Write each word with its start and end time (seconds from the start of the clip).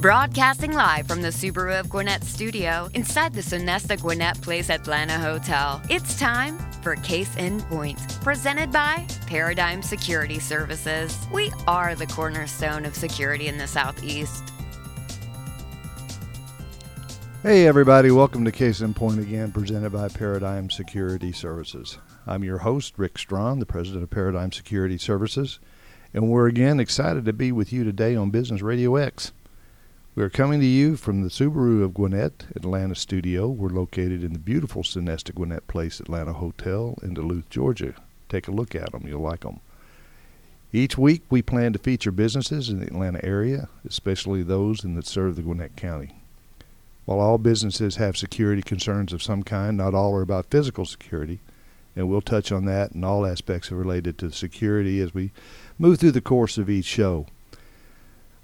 Broadcasting 0.00 0.74
live 0.74 1.08
from 1.08 1.22
the 1.22 1.28
Subaru 1.30 1.80
of 1.80 1.90
Gwinnett 1.90 2.22
studio 2.22 2.88
inside 2.94 3.34
the 3.34 3.40
Sonesta 3.40 4.00
Gwinnett 4.00 4.40
Place 4.40 4.70
Atlanta 4.70 5.18
Hotel. 5.18 5.82
It's 5.90 6.16
time 6.16 6.56
for 6.82 6.94
Case 6.94 7.34
in 7.34 7.60
Point, 7.62 7.98
presented 8.20 8.70
by 8.70 9.04
Paradigm 9.26 9.82
Security 9.82 10.38
Services. 10.38 11.18
We 11.32 11.50
are 11.66 11.96
the 11.96 12.06
cornerstone 12.06 12.84
of 12.84 12.94
security 12.94 13.48
in 13.48 13.58
the 13.58 13.66
Southeast. 13.66 14.52
Hey, 17.42 17.66
everybody, 17.66 18.12
welcome 18.12 18.44
to 18.44 18.52
Case 18.52 18.80
in 18.80 18.94
Point 18.94 19.18
again, 19.18 19.50
presented 19.50 19.90
by 19.90 20.06
Paradigm 20.06 20.70
Security 20.70 21.32
Services. 21.32 21.98
I'm 22.24 22.44
your 22.44 22.58
host, 22.58 22.94
Rick 22.98 23.18
Strawn, 23.18 23.58
the 23.58 23.66
president 23.66 24.04
of 24.04 24.10
Paradigm 24.10 24.52
Security 24.52 24.96
Services, 24.96 25.58
and 26.14 26.30
we're 26.30 26.46
again 26.46 26.78
excited 26.78 27.24
to 27.24 27.32
be 27.32 27.50
with 27.50 27.72
you 27.72 27.82
today 27.82 28.14
on 28.14 28.30
Business 28.30 28.62
Radio 28.62 28.94
X. 28.94 29.32
We're 30.18 30.30
coming 30.30 30.58
to 30.58 30.66
you 30.66 30.96
from 30.96 31.22
the 31.22 31.28
Subaru 31.28 31.84
of 31.84 31.94
Gwinnett 31.94 32.46
Atlanta 32.56 32.96
studio. 32.96 33.46
We're 33.46 33.68
located 33.68 34.24
in 34.24 34.32
the 34.32 34.40
beautiful 34.40 34.82
Sonesta 34.82 35.32
Gwinnett 35.32 35.68
Place 35.68 36.00
Atlanta 36.00 36.32
Hotel 36.32 36.98
in 37.04 37.14
Duluth, 37.14 37.48
Georgia. 37.50 37.94
Take 38.28 38.48
a 38.48 38.50
look 38.50 38.74
at 38.74 38.90
them, 38.90 39.04
you'll 39.06 39.20
like 39.20 39.42
them. 39.42 39.60
Each 40.72 40.98
week, 40.98 41.22
we 41.30 41.40
plan 41.40 41.72
to 41.72 41.78
feature 41.78 42.10
businesses 42.10 42.68
in 42.68 42.80
the 42.80 42.86
Atlanta 42.86 43.24
area, 43.24 43.68
especially 43.88 44.42
those 44.42 44.82
in 44.82 44.96
that 44.96 45.06
serve 45.06 45.36
the 45.36 45.42
Gwinnett 45.42 45.76
County. 45.76 46.16
While 47.04 47.20
all 47.20 47.38
businesses 47.38 47.94
have 47.94 48.16
security 48.16 48.62
concerns 48.62 49.12
of 49.12 49.22
some 49.22 49.44
kind, 49.44 49.76
not 49.76 49.94
all 49.94 50.16
are 50.16 50.22
about 50.22 50.50
physical 50.50 50.84
security, 50.84 51.38
and 51.94 52.08
we'll 52.08 52.22
touch 52.22 52.50
on 52.50 52.64
that 52.64 52.90
and 52.90 53.04
all 53.04 53.24
aspects 53.24 53.70
related 53.70 54.18
to 54.18 54.32
security 54.32 55.00
as 55.00 55.14
we 55.14 55.30
move 55.78 56.00
through 56.00 56.10
the 56.10 56.20
course 56.20 56.58
of 56.58 56.68
each 56.68 56.86
show. 56.86 57.26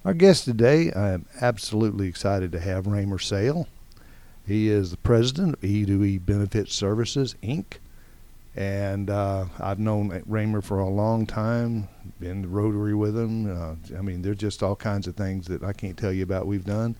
Our 0.04 0.12
guest 0.12 0.44
today, 0.44 0.92
I'm 0.92 1.24
absolutely 1.40 2.08
excited 2.08 2.52
to 2.52 2.60
have 2.60 2.86
Raymer 2.86 3.18
Sale. 3.18 3.66
He 4.46 4.68
is 4.68 4.90
the 4.90 4.98
president 4.98 5.54
of 5.54 5.60
E2E 5.62 6.26
Benefit 6.26 6.68
Services, 6.70 7.36
Inc. 7.42 7.78
And 8.54 9.08
uh, 9.08 9.46
I've 9.58 9.78
known 9.78 10.22
Raymer 10.26 10.60
for 10.60 10.78
a 10.78 10.90
long 10.90 11.26
time, 11.26 11.88
been 12.20 12.42
to 12.42 12.48
Rotary 12.48 12.94
with 12.94 13.16
him. 13.16 13.50
Uh, 13.50 13.76
I 13.96 14.02
mean, 14.02 14.20
there's 14.20 14.36
just 14.36 14.62
all 14.62 14.76
kinds 14.76 15.06
of 15.06 15.16
things 15.16 15.46
that 15.46 15.62
I 15.62 15.72
can't 15.72 15.96
tell 15.96 16.12
you 16.12 16.22
about 16.22 16.46
we've 16.46 16.66
done. 16.66 16.96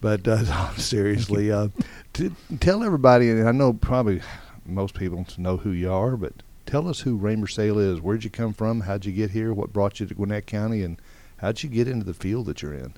But 0.00 0.26
uh, 0.26 0.74
seriously, 0.76 1.52
uh, 1.52 1.68
to 2.14 2.34
tell 2.60 2.82
everybody, 2.82 3.28
and 3.28 3.46
I 3.46 3.52
know 3.52 3.74
probably 3.74 4.22
most 4.64 4.94
people 4.94 5.26
know 5.36 5.58
who 5.58 5.72
you 5.72 5.92
are, 5.92 6.16
but 6.16 6.32
tell 6.64 6.88
us 6.88 7.00
who 7.00 7.18
Raymer 7.18 7.46
Sale 7.46 7.78
is. 7.78 8.00
Where'd 8.00 8.24
you 8.24 8.30
come 8.30 8.54
from? 8.54 8.80
How'd 8.80 9.04
you 9.04 9.12
get 9.12 9.32
here? 9.32 9.52
What 9.52 9.74
brought 9.74 10.00
you 10.00 10.06
to 10.06 10.14
Gwinnett 10.14 10.46
County? 10.46 10.82
And 10.82 10.96
How'd 11.42 11.60
you 11.64 11.68
get 11.68 11.88
into 11.88 12.06
the 12.06 12.14
field 12.14 12.46
that 12.46 12.62
you're 12.62 12.72
in? 12.72 12.94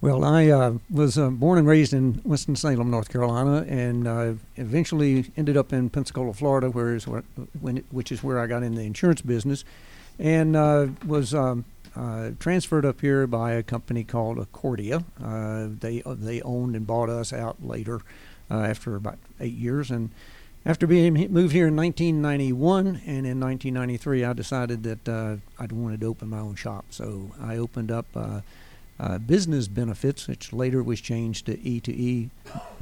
Well, 0.00 0.24
I 0.24 0.48
uh, 0.48 0.74
was 0.90 1.16
uh, 1.16 1.30
born 1.30 1.56
and 1.56 1.68
raised 1.68 1.94
in 1.94 2.20
Winston-Salem, 2.24 2.90
North 2.90 3.08
Carolina, 3.08 3.64
and 3.68 4.08
uh, 4.08 4.34
eventually 4.56 5.30
ended 5.36 5.56
up 5.56 5.72
in 5.72 5.88
Pensacola, 5.88 6.34
Florida, 6.34 6.68
where 6.68 6.96
is 6.96 7.06
where, 7.06 7.22
when 7.60 7.84
which 7.92 8.10
is 8.10 8.24
where 8.24 8.40
I 8.40 8.48
got 8.48 8.64
in 8.64 8.74
the 8.74 8.82
insurance 8.82 9.22
business, 9.22 9.64
and 10.18 10.56
uh, 10.56 10.88
was 11.06 11.32
um, 11.32 11.64
uh, 11.94 12.32
transferred 12.40 12.84
up 12.84 13.00
here 13.00 13.26
by 13.28 13.52
a 13.52 13.62
company 13.62 14.02
called 14.02 14.38
Accordia. 14.38 15.04
Uh, 15.22 15.68
they 15.80 16.02
they 16.04 16.42
owned 16.42 16.74
and 16.74 16.86
bought 16.86 17.08
us 17.08 17.32
out 17.32 17.64
later 17.64 18.00
after 18.50 18.96
about 18.96 19.18
eight 19.40 19.54
years, 19.54 19.92
and 19.92 20.10
after 20.66 20.88
being 20.88 21.14
moved 21.32 21.52
here 21.52 21.68
in 21.68 21.76
1991 21.76 23.00
and 23.06 23.24
in 23.24 23.38
1993, 23.38 24.24
I 24.24 24.32
decided 24.32 24.82
that 24.82 25.08
uh, 25.08 25.36
I 25.60 25.66
wanted 25.72 26.00
to 26.00 26.06
open 26.06 26.28
my 26.28 26.40
own 26.40 26.56
shop. 26.56 26.86
So 26.90 27.30
I 27.40 27.56
opened 27.56 27.92
up 27.92 28.06
uh, 28.16 28.40
uh, 28.98 29.18
Business 29.18 29.68
Benefits, 29.68 30.26
which 30.26 30.52
later 30.52 30.82
was 30.82 31.00
changed 31.00 31.46
to 31.46 31.56
E2E 31.56 32.30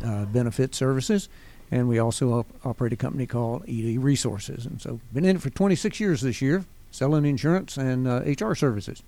uh, 0.02 0.24
Benefit 0.24 0.74
Services. 0.74 1.28
And 1.70 1.86
we 1.86 1.98
also 1.98 2.32
op- 2.32 2.66
operate 2.66 2.94
a 2.94 2.96
company 2.96 3.26
called 3.26 3.66
E2E 3.66 4.02
Resources. 4.02 4.64
And 4.64 4.80
so 4.80 4.98
been 5.12 5.26
in 5.26 5.36
it 5.36 5.42
for 5.42 5.50
26 5.50 6.00
years 6.00 6.22
this 6.22 6.40
year, 6.40 6.64
selling 6.90 7.26
insurance 7.26 7.76
and 7.76 8.06
HR 8.06 8.52
uh, 8.52 8.54
services. 8.54 9.02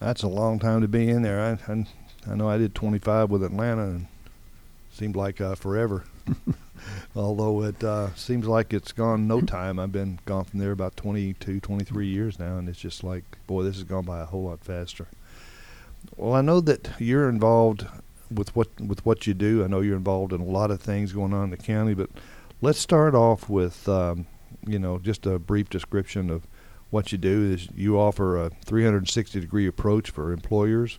That's 0.00 0.24
a 0.24 0.28
long 0.28 0.58
time 0.58 0.80
to 0.80 0.88
be 0.88 1.08
in 1.08 1.22
there. 1.22 1.40
I, 1.40 1.72
I, 1.72 1.86
I 2.28 2.34
know 2.34 2.48
I 2.48 2.58
did 2.58 2.74
25 2.74 3.30
with 3.30 3.44
Atlanta 3.44 3.82
and 3.82 4.06
seemed 4.92 5.14
like 5.14 5.40
uh, 5.40 5.54
forever. 5.54 6.04
although 7.16 7.62
it 7.62 7.82
uh, 7.82 8.14
seems 8.14 8.46
like 8.46 8.72
it's 8.72 8.92
gone 8.92 9.26
no 9.26 9.40
time. 9.40 9.78
I've 9.78 9.92
been 9.92 10.18
gone 10.24 10.44
from 10.44 10.60
there 10.60 10.72
about 10.72 10.96
22, 10.96 11.60
23 11.60 12.06
years 12.06 12.38
now, 12.38 12.58
and 12.58 12.68
it's 12.68 12.78
just 12.78 13.04
like, 13.04 13.24
boy, 13.46 13.62
this 13.62 13.76
has 13.76 13.84
gone 13.84 14.04
by 14.04 14.20
a 14.20 14.26
whole 14.26 14.44
lot 14.44 14.64
faster. 14.64 15.06
Well, 16.16 16.34
I 16.34 16.40
know 16.40 16.60
that 16.60 16.90
you're 16.98 17.28
involved 17.28 17.86
with 18.30 18.54
what 18.54 18.68
with 18.80 19.04
what 19.04 19.26
you 19.26 19.34
do. 19.34 19.64
I 19.64 19.66
know 19.66 19.80
you're 19.80 19.96
involved 19.96 20.32
in 20.32 20.40
a 20.40 20.44
lot 20.44 20.70
of 20.70 20.80
things 20.80 21.12
going 21.12 21.32
on 21.32 21.44
in 21.44 21.50
the 21.50 21.56
county, 21.56 21.94
but 21.94 22.10
let's 22.60 22.78
start 22.78 23.14
off 23.14 23.48
with 23.48 23.88
um, 23.88 24.26
you 24.66 24.78
know 24.78 24.98
just 24.98 25.26
a 25.26 25.38
brief 25.38 25.68
description 25.68 26.30
of 26.30 26.46
what 26.90 27.12
you 27.12 27.18
do. 27.18 27.52
Is 27.52 27.68
you 27.74 27.98
offer 27.98 28.36
a 28.36 28.50
360 28.64 29.40
degree 29.40 29.66
approach 29.66 30.10
for 30.10 30.32
employers 30.32 30.98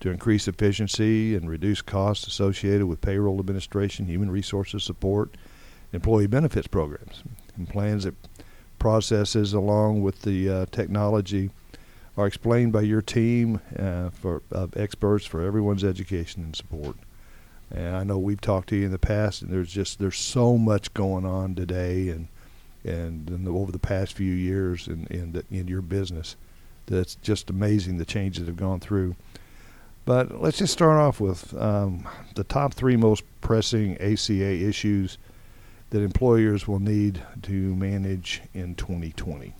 to 0.00 0.10
increase 0.10 0.46
efficiency 0.46 1.34
and 1.34 1.48
reduce 1.48 1.82
costs 1.82 2.26
associated 2.26 2.86
with 2.86 3.00
payroll 3.00 3.40
administration, 3.40 4.06
human 4.06 4.30
resources 4.30 4.84
support, 4.84 5.36
employee 5.92 6.26
benefits 6.26 6.68
programs, 6.68 7.22
and 7.56 7.68
plans 7.68 8.04
that 8.04 8.14
processes 8.78 9.52
along 9.52 10.02
with 10.02 10.22
the 10.22 10.48
uh, 10.48 10.66
technology 10.70 11.50
are 12.16 12.26
explained 12.26 12.72
by 12.72 12.82
your 12.82 13.02
team 13.02 13.60
uh, 13.78 14.10
for 14.10 14.42
of 14.50 14.76
experts 14.76 15.24
for 15.24 15.42
everyone's 15.42 15.84
education 15.84 16.42
and 16.42 16.56
support. 16.56 16.96
And 17.70 17.96
I 17.96 18.02
know 18.02 18.18
we've 18.18 18.40
talked 18.40 18.68
to 18.70 18.76
you 18.76 18.86
in 18.86 18.92
the 18.92 18.98
past, 18.98 19.42
and 19.42 19.50
there's 19.50 19.72
just 19.72 19.98
there's 19.98 20.18
so 20.18 20.56
much 20.56 20.92
going 20.94 21.24
on 21.24 21.54
today, 21.54 22.08
and 22.08 22.28
and, 22.84 23.46
over 23.46 23.70
the 23.70 23.78
past 23.78 24.14
few 24.14 24.32
years 24.32 24.88
in 24.88 25.06
in, 25.08 25.32
the, 25.32 25.44
in 25.50 25.68
your 25.68 25.82
business, 25.82 26.36
that's 26.86 27.14
just 27.16 27.50
amazing 27.50 27.98
the 27.98 28.04
changes 28.04 28.40
that 28.40 28.50
have 28.50 28.56
gone 28.56 28.80
through. 28.80 29.14
But 30.08 30.40
let's 30.40 30.56
just 30.56 30.72
start 30.72 30.96
off 30.96 31.20
with 31.20 31.54
um, 31.60 32.08
the 32.34 32.42
top 32.42 32.72
three 32.72 32.96
most 32.96 33.24
pressing 33.42 33.98
ACA 33.98 34.66
issues 34.66 35.18
that 35.90 36.00
employers 36.00 36.66
will 36.66 36.78
need 36.80 37.20
to 37.42 37.52
manage 37.52 38.40
in 38.54 38.74
2020. 38.74 39.54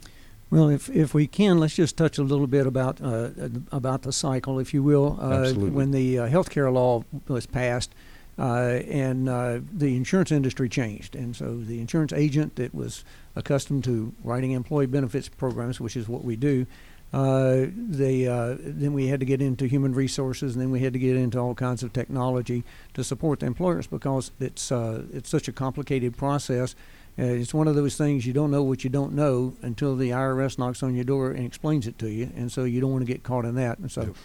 Well, 0.50 0.70
if 0.70 0.88
if 0.88 1.12
we 1.12 1.26
can, 1.26 1.58
let's 1.58 1.74
just 1.74 1.98
touch 1.98 2.16
a 2.16 2.22
little 2.22 2.46
bit 2.46 2.66
about 2.66 2.98
uh, 3.02 3.28
about 3.70 4.04
the 4.04 4.10
cycle, 4.10 4.58
if 4.58 4.72
you 4.72 4.82
will. 4.82 5.18
Uh, 5.20 5.52
when 5.52 5.90
the 5.90 6.20
uh, 6.20 6.26
health 6.28 6.48
care 6.48 6.70
law 6.70 7.04
was 7.26 7.44
passed, 7.44 7.94
uh, 8.38 8.80
and 8.88 9.28
uh, 9.28 9.58
the 9.70 9.96
insurance 9.96 10.32
industry 10.32 10.70
changed, 10.70 11.14
and 11.14 11.36
so 11.36 11.58
the 11.58 11.78
insurance 11.78 12.14
agent 12.14 12.56
that 12.56 12.74
was 12.74 13.04
accustomed 13.36 13.84
to 13.84 14.14
writing 14.24 14.52
employee 14.52 14.86
benefits 14.86 15.28
programs, 15.28 15.78
which 15.78 15.94
is 15.94 16.08
what 16.08 16.24
we 16.24 16.36
do, 16.36 16.64
uh, 17.12 17.66
they 17.74 18.26
uh, 18.26 18.56
then 18.58 18.92
we 18.92 19.06
had 19.06 19.20
to 19.20 19.26
get 19.26 19.40
into 19.40 19.66
human 19.66 19.94
resources, 19.94 20.54
and 20.54 20.62
then 20.62 20.70
we 20.70 20.80
had 20.80 20.92
to 20.92 20.98
get 20.98 21.16
into 21.16 21.38
all 21.38 21.54
kinds 21.54 21.82
of 21.82 21.92
technology 21.92 22.64
to 22.92 23.02
support 23.02 23.40
the 23.40 23.46
employers 23.46 23.86
because 23.86 24.30
it's 24.38 24.70
uh, 24.70 25.04
it's 25.12 25.30
such 25.30 25.48
a 25.48 25.52
complicated 25.52 26.16
process. 26.16 26.74
Uh, 27.18 27.24
it's 27.24 27.54
one 27.54 27.66
of 27.66 27.74
those 27.74 27.96
things 27.96 28.26
you 28.26 28.32
don't 28.32 28.50
know 28.50 28.62
what 28.62 28.84
you 28.84 28.90
don't 28.90 29.14
know 29.14 29.54
until 29.62 29.96
the 29.96 30.10
IRS 30.10 30.58
knocks 30.58 30.82
on 30.82 30.94
your 30.94 31.04
door 31.04 31.30
and 31.30 31.46
explains 31.46 31.86
it 31.86 31.98
to 31.98 32.10
you, 32.10 32.30
and 32.36 32.52
so 32.52 32.64
you 32.64 32.80
don't 32.80 32.92
want 32.92 33.06
to 33.06 33.10
get 33.10 33.22
caught 33.22 33.46
in 33.46 33.54
that. 33.54 33.78
And 33.78 33.90
so, 33.90 34.02
yep. 34.02 34.16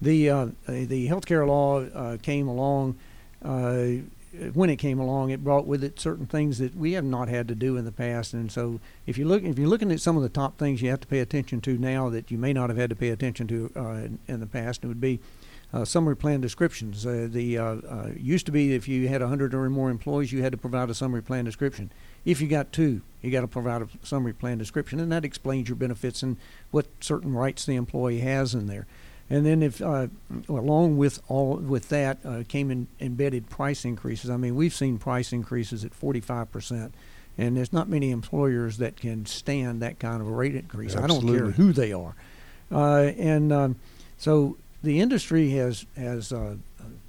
the 0.00 0.30
uh, 0.30 0.46
the 0.66 1.08
healthcare 1.08 1.46
law 1.46 1.80
uh, 1.82 2.16
came 2.22 2.48
along 2.48 2.96
when 4.52 4.70
it 4.70 4.76
came 4.76 5.00
along, 5.00 5.30
it 5.30 5.42
brought 5.42 5.66
with 5.66 5.82
it 5.82 5.98
certain 5.98 6.26
things 6.26 6.58
that 6.58 6.76
we 6.76 6.92
have 6.92 7.04
not 7.04 7.28
had 7.28 7.48
to 7.48 7.54
do 7.54 7.76
in 7.76 7.84
the 7.84 7.92
past. 7.92 8.32
And 8.32 8.50
so, 8.50 8.80
if 9.06 9.18
you 9.18 9.24
look, 9.24 9.42
if 9.42 9.58
you're 9.58 9.68
looking 9.68 9.90
at 9.90 10.00
some 10.00 10.16
of 10.16 10.22
the 10.22 10.28
top 10.28 10.56
things 10.56 10.82
you 10.82 10.90
have 10.90 11.00
to 11.00 11.08
pay 11.08 11.18
attention 11.18 11.60
to 11.62 11.76
now 11.76 12.08
that 12.10 12.30
you 12.30 12.38
may 12.38 12.52
not 12.52 12.70
have 12.70 12.78
had 12.78 12.90
to 12.90 12.96
pay 12.96 13.08
attention 13.08 13.46
to 13.48 13.72
uh, 13.74 13.90
in, 13.92 14.18
in, 14.28 14.40
the 14.40 14.46
past, 14.46 14.84
it 14.84 14.86
would 14.86 15.00
be 15.00 15.18
uh, 15.72 15.84
summary 15.84 16.16
plan 16.16 16.40
descriptions. 16.40 17.04
Uh, 17.04 17.28
the 17.30 17.58
uh, 17.58 17.64
uh, 17.64 18.10
used 18.16 18.46
to 18.46 18.52
be 18.52 18.72
if 18.74 18.86
you 18.86 19.08
had 19.08 19.20
100 19.20 19.52
or 19.52 19.68
more 19.68 19.90
employees, 19.90 20.32
you 20.32 20.42
had 20.42 20.52
to 20.52 20.58
provide 20.58 20.90
a 20.90 20.94
summary 20.94 21.22
plan 21.22 21.44
description. 21.44 21.90
If 22.24 22.40
you 22.40 22.48
got 22.48 22.72
two, 22.72 23.02
you 23.22 23.30
got 23.30 23.40
to 23.40 23.48
provide 23.48 23.82
a 23.82 23.88
summary 24.02 24.32
plan 24.32 24.58
description, 24.58 25.00
and 25.00 25.10
that 25.10 25.24
explains 25.24 25.68
your 25.68 25.76
benefits 25.76 26.22
and 26.22 26.36
what 26.70 26.86
certain 27.00 27.32
rights 27.34 27.66
the 27.66 27.76
employee 27.76 28.20
has 28.20 28.54
in 28.54 28.66
there. 28.66 28.86
And 29.30 29.46
then 29.46 29.62
if 29.62 29.80
uh, 29.80 30.08
along 30.48 30.96
with 30.96 31.20
all 31.28 31.56
with 31.56 31.88
that 31.90 32.18
uh, 32.24 32.42
came 32.48 32.70
in 32.70 32.88
embedded 32.98 33.48
price 33.48 33.84
increases. 33.84 34.28
I 34.28 34.36
mean, 34.36 34.56
we've 34.56 34.74
seen 34.74 34.98
price 34.98 35.32
increases 35.32 35.84
at 35.84 35.94
45 35.94 36.50
percent, 36.50 36.94
and 37.38 37.56
there's 37.56 37.72
not 37.72 37.88
many 37.88 38.10
employers 38.10 38.78
that 38.78 38.96
can 38.96 39.26
stand 39.26 39.80
that 39.82 40.00
kind 40.00 40.20
of 40.20 40.26
a 40.26 40.32
rate 40.32 40.56
increase. 40.56 40.96
I 40.96 41.06
don't 41.06 41.24
care 41.24 41.52
who 41.52 41.72
they 41.72 41.92
are, 41.92 42.16
uh, 42.72 43.12
and 43.16 43.52
um, 43.52 43.76
so 44.18 44.56
the 44.82 45.00
industry 45.00 45.50
has 45.50 45.86
has 45.96 46.32
uh, 46.32 46.56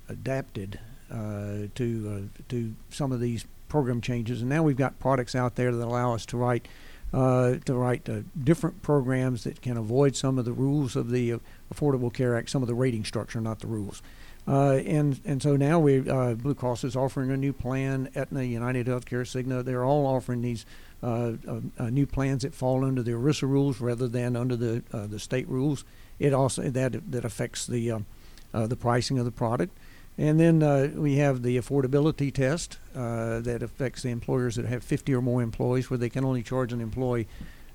adapted 0.07 0.79
uh, 1.11 1.67
to 1.73 2.29
uh, 2.35 2.41
to 2.49 2.75
some 2.91 3.11
of 3.11 3.19
these 3.19 3.45
program 3.67 3.99
changes, 3.99 4.41
and 4.41 4.49
now 4.49 4.61
we've 4.61 4.77
got 4.77 4.99
products 4.99 5.33
out 5.33 5.55
there 5.55 5.71
that 5.71 5.83
allow 5.83 6.13
us 6.13 6.27
to 6.27 6.37
write 6.37 6.67
uh, 7.13 7.55
to 7.65 7.73
write 7.73 8.07
uh, 8.09 8.19
different 8.41 8.81
programs 8.81 9.43
that 9.43 9.61
can 9.61 9.77
avoid 9.77 10.15
some 10.15 10.37
of 10.37 10.45
the 10.45 10.53
rules 10.53 10.95
of 10.95 11.09
the 11.09 11.33
uh, 11.33 11.37
Affordable 11.73 12.13
Care 12.13 12.35
Act, 12.35 12.49
some 12.49 12.61
of 12.61 12.67
the 12.67 12.75
rating 12.75 13.05
structure, 13.05 13.41
not 13.41 13.59
the 13.59 13.67
rules. 13.67 14.01
Uh, 14.47 14.81
and 14.85 15.21
and 15.23 15.41
so 15.41 15.55
now 15.55 15.79
we 15.79 16.09
uh, 16.09 16.33
Blue 16.33 16.55
Cross 16.55 16.83
is 16.83 16.95
offering 16.95 17.29
a 17.29 17.37
new 17.37 17.53
plan. 17.53 18.09
Aetna, 18.15 18.43
United 18.43 18.87
Healthcare, 18.87 19.21
Cigna, 19.21 19.63
they're 19.63 19.85
all 19.85 20.07
offering 20.07 20.41
these 20.41 20.65
uh, 21.03 21.33
uh, 21.47 21.61
uh, 21.79 21.89
new 21.89 22.05
plans 22.05 22.43
that 22.43 22.53
fall 22.53 22.85
under 22.85 23.01
the 23.01 23.11
ERISA 23.11 23.43
rules 23.43 23.79
rather 23.79 24.07
than 24.07 24.35
under 24.35 24.55
the 24.55 24.83
uh, 24.93 25.07
the 25.07 25.19
state 25.19 25.47
rules. 25.47 25.83
It 26.19 26.33
also 26.33 26.63
that 26.63 27.11
that 27.11 27.25
affects 27.25 27.67
the 27.67 27.91
um, 27.91 28.05
the 28.51 28.75
pricing 28.75 29.19
of 29.19 29.25
the 29.25 29.31
product. 29.31 29.77
And 30.17 30.39
then 30.39 31.01
we 31.01 31.15
have 31.15 31.41
the 31.41 31.57
affordability 31.57 32.33
test 32.33 32.77
that 32.93 33.63
affects 33.63 34.03
the 34.03 34.09
employers 34.09 34.55
that 34.57 34.65
have 34.65 34.83
50 34.83 35.15
or 35.15 35.21
more 35.21 35.41
employees, 35.41 35.89
where 35.89 35.97
they 35.97 36.09
can 36.09 36.25
only 36.25 36.43
charge 36.43 36.73
an 36.73 36.81
employee. 36.81 37.27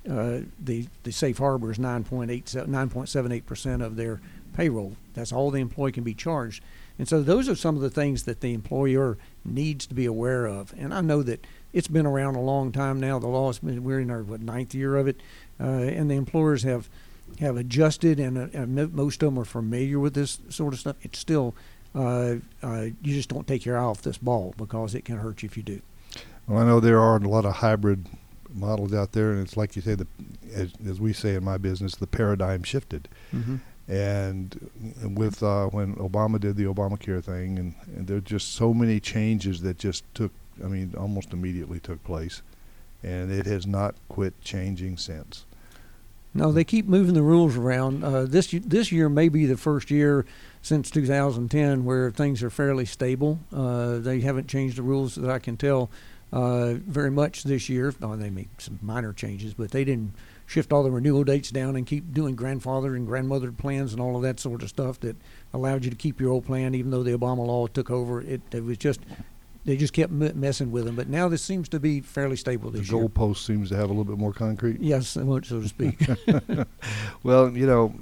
Uh, 0.09 0.41
the 0.59 0.87
the 1.03 1.13
safe 1.13 1.39
harbor 1.39 1.71
is 1.71 1.79
9.8 1.79 2.67
9.78 2.67 3.47
percent 3.47 3.83
of 3.83 3.97
their 3.97 4.21
payroll. 4.57 4.97
That's 5.15 5.33
all 5.33 5.51
the 5.51 5.61
employee 5.61 5.93
can 5.93 6.05
be 6.05 6.15
charged. 6.15 6.63
And 6.99 7.07
so 7.07 7.23
those 7.23 7.49
are 7.49 7.55
some 7.55 7.77
of 7.77 7.83
the 7.83 7.91
things 7.91 8.23
that 8.23 8.41
the 8.41 8.55
employer 8.55 9.19
needs 9.45 9.87
to 9.87 9.95
be 9.95 10.07
aware 10.07 10.47
of. 10.47 10.73
And 10.79 10.95
I 10.95 11.03
know 11.03 11.23
that 11.23 11.47
it's 11.73 11.89
been 11.89 12.07
around 12.07 12.37
a 12.37 12.41
long 12.41 12.73
time 12.73 12.99
now. 13.01 13.19
The 13.19 13.27
law 13.27 13.49
has 13.49 13.59
been 13.59 13.85
we're 13.85 14.01
in 14.01 14.11
our 14.11 14.23
what 14.23 14.41
ninth 14.41 14.75
year 14.75 14.97
of 14.97 15.07
it, 15.07 15.21
uh, 15.61 15.65
and 15.65 16.11
the 16.11 16.15
employers 16.15 16.63
have 16.63 16.89
have 17.41 17.57
adjusted, 17.57 18.21
and, 18.21 18.39
uh, 18.39 18.47
and 18.53 18.95
most 18.95 19.23
of 19.23 19.27
them 19.27 19.39
are 19.39 19.45
familiar 19.45 19.99
with 19.99 20.15
this 20.15 20.39
sort 20.49 20.73
of 20.73 20.81
stuff. 20.81 20.97
It's 21.03 21.19
still 21.19 21.55
uh, 21.95 22.37
uh, 22.63 22.87
you 23.03 23.15
just 23.15 23.29
don't 23.29 23.47
take 23.47 23.65
your 23.65 23.79
eye 23.79 23.83
off 23.85 24.03
this 24.03 24.19
ball 24.19 24.55
because 24.57 24.95
it 24.95 25.05
can 25.05 25.19
hurt 25.19 25.43
you 25.43 25.49
if 25.49 25.57
you 25.57 25.63
do. 25.63 25.81
Well, 26.47 26.63
I 26.63 26.67
know 26.67 26.79
there 26.79 27.01
are 27.01 27.17
a 27.17 27.29
lot 27.29 27.45
of 27.45 27.57
hybrid 27.57 28.07
models 28.57 28.93
out 28.93 29.13
there, 29.13 29.33
and 29.33 29.41
it's 29.41 29.57
like 29.57 29.77
you 29.77 29.83
say, 29.83 29.95
the 29.95 30.07
as, 30.55 30.73
as 30.87 31.01
we 31.01 31.13
say 31.13 31.35
in 31.35 31.45
my 31.45 31.59
business, 31.59 31.97
the 31.97 32.07
paradigm 32.07 32.63
shifted. 32.63 33.09
Mm-hmm. 33.35 33.57
And 33.89 35.15
with 35.17 35.43
uh, 35.43 35.67
when 35.67 35.95
Obama 35.97 36.41
did 36.41 36.57
the 36.57 36.65
Obamacare 36.65 37.23
thing, 37.23 37.59
and, 37.59 37.75
and 37.95 38.07
there 38.07 38.17
are 38.17 38.21
just 38.21 38.55
so 38.55 38.75
many 38.75 38.99
changes 38.99 39.63
that 39.63 39.79
just 39.79 40.03
took, 40.15 40.33
I 40.65 40.67
mean, 40.67 40.95
almost 40.99 41.33
immediately 41.33 41.79
took 41.79 42.03
place, 42.03 42.43
and 43.03 43.31
it 43.31 43.47
has 43.47 43.67
not 43.67 43.95
quit 44.09 44.41
changing 44.43 44.97
since. 44.97 45.45
No, 46.35 46.53
they 46.53 46.65
keep 46.65 46.87
moving 46.87 47.15
the 47.15 47.23
rules 47.23 47.57
around. 47.57 48.05
Uh, 48.05 48.25
this 48.25 48.51
this 48.51 48.93
year 48.93 49.09
may 49.09 49.29
be 49.29 49.47
the 49.47 49.57
first 49.57 49.91
year 49.91 50.27
since 50.61 50.91
2010 50.91 51.85
where 51.85 52.11
things 52.11 52.43
are 52.43 52.51
fairly 52.51 52.85
stable. 52.85 53.39
Uh, 53.53 53.99
they 53.99 54.21
haven't 54.21 54.49
changed 54.49 54.77
the 54.77 54.83
rules 54.83 55.15
that 55.15 55.31
I 55.31 55.39
can 55.39 55.57
tell 55.57 55.91
uh, 56.33 56.75
very 56.75 57.11
much 57.11 57.45
this 57.45 57.69
year. 57.69 57.95
Oh, 58.03 58.17
they 58.17 58.31
made 58.31 58.49
some 58.59 58.79
minor 58.83 59.13
changes, 59.13 59.55
but 59.55 59.71
they 59.71 59.85
didn't 59.85 60.15
shift 60.47 60.73
all 60.73 60.83
the 60.83 60.91
renewal 60.91 61.25
dates 61.25 61.51
down 61.51 61.77
and 61.77 61.87
keep 61.87 62.13
doing 62.13 62.35
grandfather 62.37 62.95
and 62.95 63.07
grandmother 63.07 63.51
plans 63.53 63.93
and 63.93 64.01
all 64.01 64.17
of 64.17 64.23
that 64.23 64.39
sort 64.39 64.63
of 64.63 64.69
stuff 64.69 65.01
that 65.01 65.17
allowed 65.53 65.85
you 65.85 65.91
to 65.91 65.97
keep 65.97 66.21
your 66.21 66.31
old 66.31 66.45
plan 66.45 66.75
even 66.75 66.91
though 66.91 67.03
the 67.03 67.17
Obama 67.17 67.47
law 67.47 67.67
took 67.67 67.91
over. 67.91 68.21
It, 68.21 68.41
it 68.53 68.63
was 68.65 68.79
just 68.79 69.01
they 69.65 69.77
just 69.77 69.93
kept 69.93 70.13
m- 70.13 70.39
messing 70.39 70.71
with 70.71 70.85
them. 70.85 70.95
But 70.95 71.09
now 71.09 71.29
this 71.29 71.43
seems 71.43 71.69
to 71.71 71.81
be 71.81 72.01
fairly 72.01 72.37
stable 72.37 72.71
The 72.71 72.79
this 72.79 72.91
year. 72.91 73.09
goalpost 73.09 73.39
seems 73.45 73.71
to 73.71 73.77
have 73.77 73.87
a 73.87 73.89
little 73.89 74.05
bit 74.05 74.17
more 74.19 74.33
concrete. 74.33 74.81
Yes, 74.81 75.09
so 75.09 75.39
to 75.41 75.69
speak. 75.69 76.07
Well, 77.25 77.51
you 77.57 77.67
know, 77.67 77.93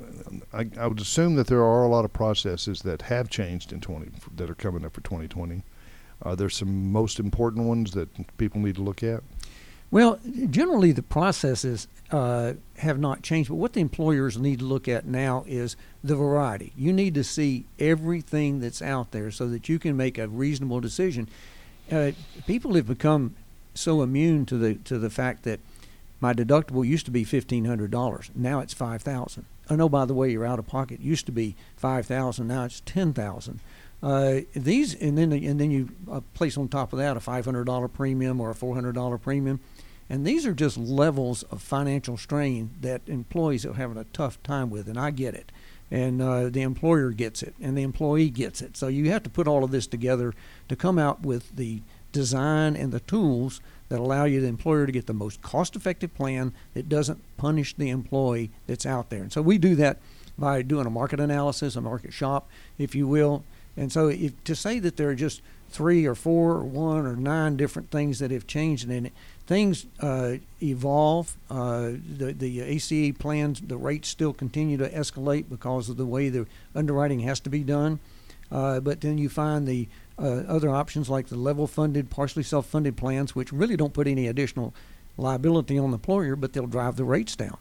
I, 0.53 0.69
I 0.79 0.87
would 0.87 1.01
assume 1.01 1.37
that 1.37 1.47
there 1.47 1.65
are 1.65 1.85
a 1.85 1.89
lot 1.89 2.05
of 2.05 2.13
processes 2.13 2.81
that 2.83 3.03
have 3.03 3.31
changed 3.31 3.73
in 3.73 3.81
20 3.81 4.11
that 4.37 4.51
are 4.51 4.55
coming 4.55 4.85
up 4.85 4.93
for 4.93 5.01
2020. 5.01 5.63
Are 6.23 6.37
there 6.37 6.51
some 6.51 6.93
most 6.93 7.19
important 7.19 7.67
ones 7.67 7.93
that 7.93 8.09
people 8.39 8.61
need 8.61 8.77
to 8.77 8.83
look 8.83 9.03
at? 9.03 9.23
Well, 9.91 10.19
generally 10.51 10.91
the 10.91 11.03
processes 11.03 11.87
uh, 12.11 12.55
have 12.79 12.99
not 12.99 13.23
changed, 13.23 13.49
but 13.49 13.57
what 13.57 13.75
the 13.75 13.81
employers 13.81 14.37
need 14.37 14.59
to 14.59 14.65
look 14.65 14.89
at 14.89 15.07
now 15.07 15.45
is 15.47 15.77
the 16.03 16.17
variety. 16.17 16.73
You 16.77 16.93
need 16.93 17.15
to 17.15 17.23
see 17.23 17.67
everything 17.79 18.59
that's 18.59 18.83
out 18.83 19.13
there 19.13 19.31
so 19.31 19.47
that 19.49 19.69
you 19.69 19.79
can 19.79 19.97
make 19.97 20.19
a 20.19 20.27
reasonable 20.27 20.81
decision. 20.81 21.29
Uh, 21.93 22.13
people 22.47 22.75
have 22.75 22.89
become 22.89 23.37
so 23.75 24.03
immune 24.03 24.47
to 24.47 24.57
the 24.57 24.75
to 24.77 24.99
the 24.99 25.11
fact 25.11 25.43
that 25.45 25.61
my 26.21 26.33
deductible 26.33 26.87
used 26.87 27.05
to 27.05 27.13
be 27.13 27.23
fifteen 27.23 27.65
hundred 27.67 27.91
dollars. 27.91 28.31
Now 28.35 28.61
it's 28.61 28.75
five 28.75 29.03
thousand. 29.03 29.45
Oh 29.71 29.77
no, 29.77 29.89
by 29.89 30.07
the 30.07 30.15
way, 30.15 30.31
your 30.31 30.47
out 30.47 30.59
of 30.59 30.67
pocket 30.67 31.01
used 31.01 31.27
to 31.27 31.33
be 31.33 31.55
five 31.77 32.07
thousand. 32.07 32.49
Now 32.49 32.65
it's 32.65 32.83
ten 32.85 33.13
thousand. 33.13 33.61
Uh, 34.05 34.41
these 34.55 34.95
and 35.01 35.17
then 35.17 35.33
and 35.33 35.59
then 35.59 35.71
you 35.71 35.89
uh, 36.13 36.21
place 36.35 36.59
on 36.59 36.69
top 36.69 36.93
of 36.93 36.99
that 36.99 37.17
a 37.17 37.21
five 37.21 37.47
hundred 37.47 37.65
dollar 37.65 37.89
premium 37.89 38.39
or 38.39 38.51
a 38.51 38.55
four 38.55 38.75
hundred 38.75 38.95
dollar 38.95 39.17
premium, 39.17 39.59
and 40.11 40.27
these 40.27 40.45
are 40.45 40.53
just 40.53 40.77
levels 40.77 41.43
of 41.45 41.63
financial 41.63 42.19
strain 42.19 42.69
that 42.83 43.01
employees 43.07 43.65
are 43.65 43.73
having 43.73 43.97
a 43.97 44.05
tough 44.13 44.43
time 44.43 44.69
with, 44.69 44.89
and 44.89 44.99
I 44.99 45.11
get 45.11 45.35
it, 45.35 45.51
and 45.91 46.21
uh, 46.21 46.51
the 46.51 46.61
employer 46.61 47.13
gets 47.13 47.43
it, 47.43 47.55
and 47.63 47.79
the 47.79 47.83
employee 47.83 48.29
gets 48.29 48.61
it. 48.61 48.77
So 48.77 48.89
you 48.89 49.11
have 49.11 49.23
to 49.23 49.31
put 49.31 49.49
all 49.49 49.65
of 49.65 49.71
this 49.71 49.87
together 49.87 50.35
to 50.69 50.77
come 50.77 50.99
out 50.99 51.23
with 51.23 51.57
the 51.57 51.81
design 52.13 52.77
and 52.77 52.93
the 52.93 53.01
tools 53.01 53.63
that 53.89 53.99
allow 53.99 54.25
you 54.25 54.43
the 54.43 54.49
employer 54.49 54.85
to 54.85 54.93
get 54.93 55.07
the 55.07 55.15
most 55.15 55.41
cost-effective 55.41 56.15
plan 56.15 56.53
that 56.75 56.91
doesn't 56.91 57.23
punish 57.39 57.75
the 57.75 57.89
employee 57.89 58.51
that's 58.67 58.85
out 58.85 59.09
there. 59.09 59.23
And 59.23 59.33
so 59.33 59.41
we 59.41 59.57
do 59.57 59.75
that 59.77 59.97
by 60.37 60.61
doing 60.61 60.87
a 60.87 60.91
market 60.91 61.21
analysis, 61.21 61.75
a 61.75 61.81
market 61.81 62.13
shop, 62.13 62.51
if 62.77 62.95
you 62.95 63.09
will. 63.09 63.45
And 63.77 63.93
so 63.93 64.09
if, 64.09 64.43
to 64.45 64.55
say 64.55 64.79
that 64.79 64.97
there 64.97 65.09
are 65.09 65.15
just 65.15 65.43
three 65.69 66.07
or 66.07 66.15
four 66.15 66.53
or 66.53 66.65
one 66.65 67.07
or 67.07 67.17
nine 67.17 67.57
different 67.57 67.91
things 67.91 68.21
that 68.21 68.31
have 68.31 68.47
changed 68.47 68.89
in 68.89 69.07
it, 69.07 69.13
things 69.47 69.87
uh, 70.01 70.35
evolve. 70.63 71.37
Uh, 71.51 71.93
the 72.17 72.33
the 72.33 72.77
ACA 72.77 73.19
plans, 73.19 73.61
the 73.61 73.77
rates 73.77 74.09
still 74.09 74.33
continue 74.33 74.77
to 74.77 74.89
escalate 74.89 75.49
because 75.49 75.89
of 75.89 75.97
the 75.97 76.07
way 76.07 76.29
the 76.29 76.47
underwriting 76.75 77.21
has 77.21 77.41
to 77.41 77.51
be 77.51 77.65
done. 77.65 77.99
Uh, 78.53 78.79
but 78.79 79.01
then 79.01 79.19
you 79.19 79.29
find 79.29 79.67
the 79.67 79.89
uh, 80.19 80.45
other 80.47 80.71
options 80.71 81.11
like 81.11 81.27
the 81.27 81.37
level 81.37 81.67
funded, 81.67 82.09
partially 82.11 82.43
self 82.43 82.67
funded 82.67 82.97
plans, 82.97 83.35
which 83.35 83.53
really 83.53 83.77
don't 83.77 83.93
put 83.93 84.07
any 84.07 84.29
additional 84.29 84.73
liability 85.17 85.79
on 85.79 85.91
the 85.91 85.97
employer, 85.97 86.37
but 86.37 86.53
they'll 86.53 86.67
drive 86.67 86.97
the 86.97 87.05
rates 87.05 87.37
down. 87.37 87.59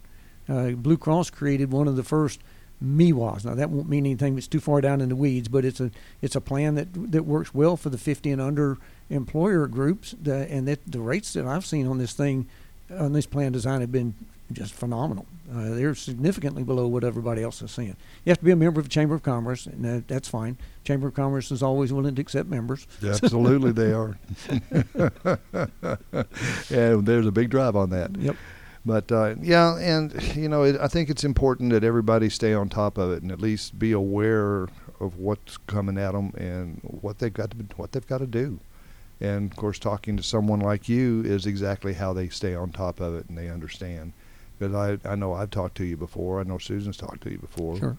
Uh, 0.48 0.72
Blue 0.72 0.98
Cross 0.98 1.30
created 1.32 1.72
one 1.72 1.88
of 1.88 1.96
the 1.96 2.04
first 2.04 2.42
MEWAs. 2.84 3.46
Now 3.46 3.56
that 3.56 3.70
won't 3.70 3.90
mean 3.90 4.06
anything; 4.06 4.38
it's 4.38 4.48
too 4.48 4.60
far 4.60 4.82
down 4.82 5.02
in 5.02 5.10
the 5.10 5.16
weeds. 5.16 5.48
But 5.48 5.66
it's 5.66 5.80
a 5.80 5.92
it's 6.22 6.36
a 6.36 6.42
plan 6.42 6.76
that 6.76 6.88
that 7.12 7.24
works 7.24 7.54
well 7.54 7.78
for 7.78 7.90
the 7.90 7.98
50 7.98 8.32
and 8.32 8.42
under 8.42 8.78
employer 9.10 9.68
groups. 9.68 10.16
The, 10.22 10.50
and 10.50 10.68
that 10.68 10.80
the 10.86 11.00
rates 11.00 11.34
that 11.34 11.46
I've 11.46 11.66
seen 11.66 11.88
on 11.88 11.98
this 11.98 12.14
thing, 12.14 12.48
on 12.92 13.14
this 13.14 13.26
plan 13.26 13.52
design, 13.52 13.82
have 13.82 13.92
been 13.92 14.16
just 14.52 14.74
phenomenal. 14.74 15.26
Uh, 15.52 15.70
they're 15.70 15.96
significantly 15.96 16.64
below 16.64 16.88
what 16.88 17.04
everybody 17.04 17.44
else 17.44 17.62
is 17.62 17.72
seeing. 17.72 17.96
You 18.26 18.30
have 18.30 18.40
to 18.40 18.46
be 18.46 18.52
a 18.52 18.56
member 18.56 18.80
of 18.80 18.86
the 18.86 18.90
Chamber 18.90 19.16
of 19.16 19.24
Commerce, 19.24 19.66
and 19.66 19.84
that, 19.84 20.08
that's 20.08 20.28
fine. 20.28 20.58
Chamber 20.84 21.08
of 21.08 21.14
Commerce 21.14 21.52
is 21.52 21.62
always 21.62 21.92
willing 21.92 22.16
to 22.16 22.22
accept 22.22 22.50
members. 22.50 22.88
Absolutely, 23.06 23.72
they 23.72 23.92
are. 23.94 24.18
and 26.70 27.06
there's 27.06 27.28
a 27.28 27.32
big 27.32 27.50
drive 27.50 27.76
on 27.76 27.90
that. 27.90 28.16
Yep. 28.18 28.36
But 28.86 29.12
uh, 29.12 29.36
yeah, 29.42 29.78
and 29.78 30.22
you 30.36 30.50
know, 30.50 30.64
it, 30.64 30.78
I 30.80 30.88
think 30.88 31.10
it's 31.10 31.24
important 31.24 31.72
that 31.72 31.84
everybody 31.84 32.30
stay 32.30 32.54
on 32.54 32.70
top 32.70 32.98
of 32.98 33.12
it 33.12 33.24
and 33.24 33.32
at 33.32 33.40
least 33.40 33.80
be 33.80 33.92
aware 33.94 34.68
of 35.00 35.18
what's 35.18 35.58
coming 35.58 35.98
at 35.98 36.12
them 36.12 36.34
and 36.38 36.80
what 36.84 37.20
they've 37.20 37.34
got 37.34 37.52
to 37.52 37.58
what 37.78 37.94
they've 37.94 38.08
got 38.08 38.20
to 38.20 38.28
do. 38.28 38.60
And 39.22 39.50
of 39.50 39.58
course, 39.58 39.80
talking 39.80 40.18
to 40.18 40.24
someone 40.24 40.60
like 40.60 40.90
you 40.90 41.24
is 41.24 41.46
exactly 41.46 41.94
how 41.94 42.12
they 42.12 42.28
stay 42.28 42.56
on 42.56 42.72
top 42.72 43.00
of 43.00 43.16
it 43.16 43.30
and 43.30 43.38
they 43.38 43.50
understand. 43.50 44.12
Because 44.60 44.76
I 44.76 45.10
I 45.10 45.16
know 45.16 45.34
I've 45.34 45.52
talked 45.52 45.78
to 45.78 45.86
you 45.86 45.96
before. 45.96 46.42
I 46.42 46.44
know 46.44 46.58
Susan's 46.58 46.98
talked 46.98 47.22
to 47.22 47.32
you 47.32 47.38
before. 47.38 47.78
Sure. 47.78 47.98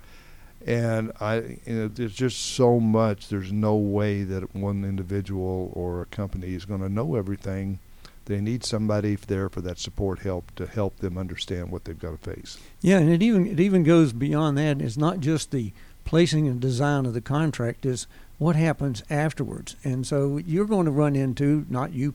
And 0.66 1.12
I, 1.20 1.58
you 1.66 1.74
know, 1.74 1.88
there's 1.88 2.14
just 2.14 2.40
so 2.54 2.80
much. 2.80 3.28
There's 3.28 3.52
no 3.52 3.76
way 3.76 4.22
that 4.22 4.54
one 4.54 4.84
individual 4.84 5.70
or 5.74 6.02
a 6.02 6.06
company 6.06 6.54
is 6.54 6.64
going 6.64 6.80
to 6.80 6.88
know 6.88 7.16
everything. 7.16 7.80
They 8.26 8.40
need 8.40 8.64
somebody 8.64 9.16
there 9.16 9.48
for 9.48 9.60
that 9.62 9.78
support 9.78 10.20
help 10.20 10.54
to 10.56 10.66
help 10.66 10.96
them 10.98 11.18
understand 11.18 11.70
what 11.70 11.84
they've 11.84 11.98
got 11.98 12.22
to 12.22 12.30
face. 12.34 12.58
Yeah, 12.80 12.98
and 12.98 13.10
it 13.10 13.22
even 13.22 13.46
it 13.46 13.60
even 13.60 13.82
goes 13.82 14.12
beyond 14.12 14.56
that. 14.58 14.80
It's 14.80 14.96
not 14.96 15.20
just 15.20 15.50
the 15.50 15.72
placing 16.04 16.48
and 16.48 16.60
design 16.60 17.04
of 17.06 17.12
the 17.14 17.20
contract; 17.20 17.84
is 17.84 18.06
what 18.38 18.56
happens 18.56 19.02
afterwards. 19.10 19.76
And 19.84 20.06
so 20.06 20.38
you're 20.38 20.64
going 20.64 20.86
to 20.86 20.90
run 20.90 21.14
into 21.16 21.66
not 21.68 21.92
you 21.92 22.14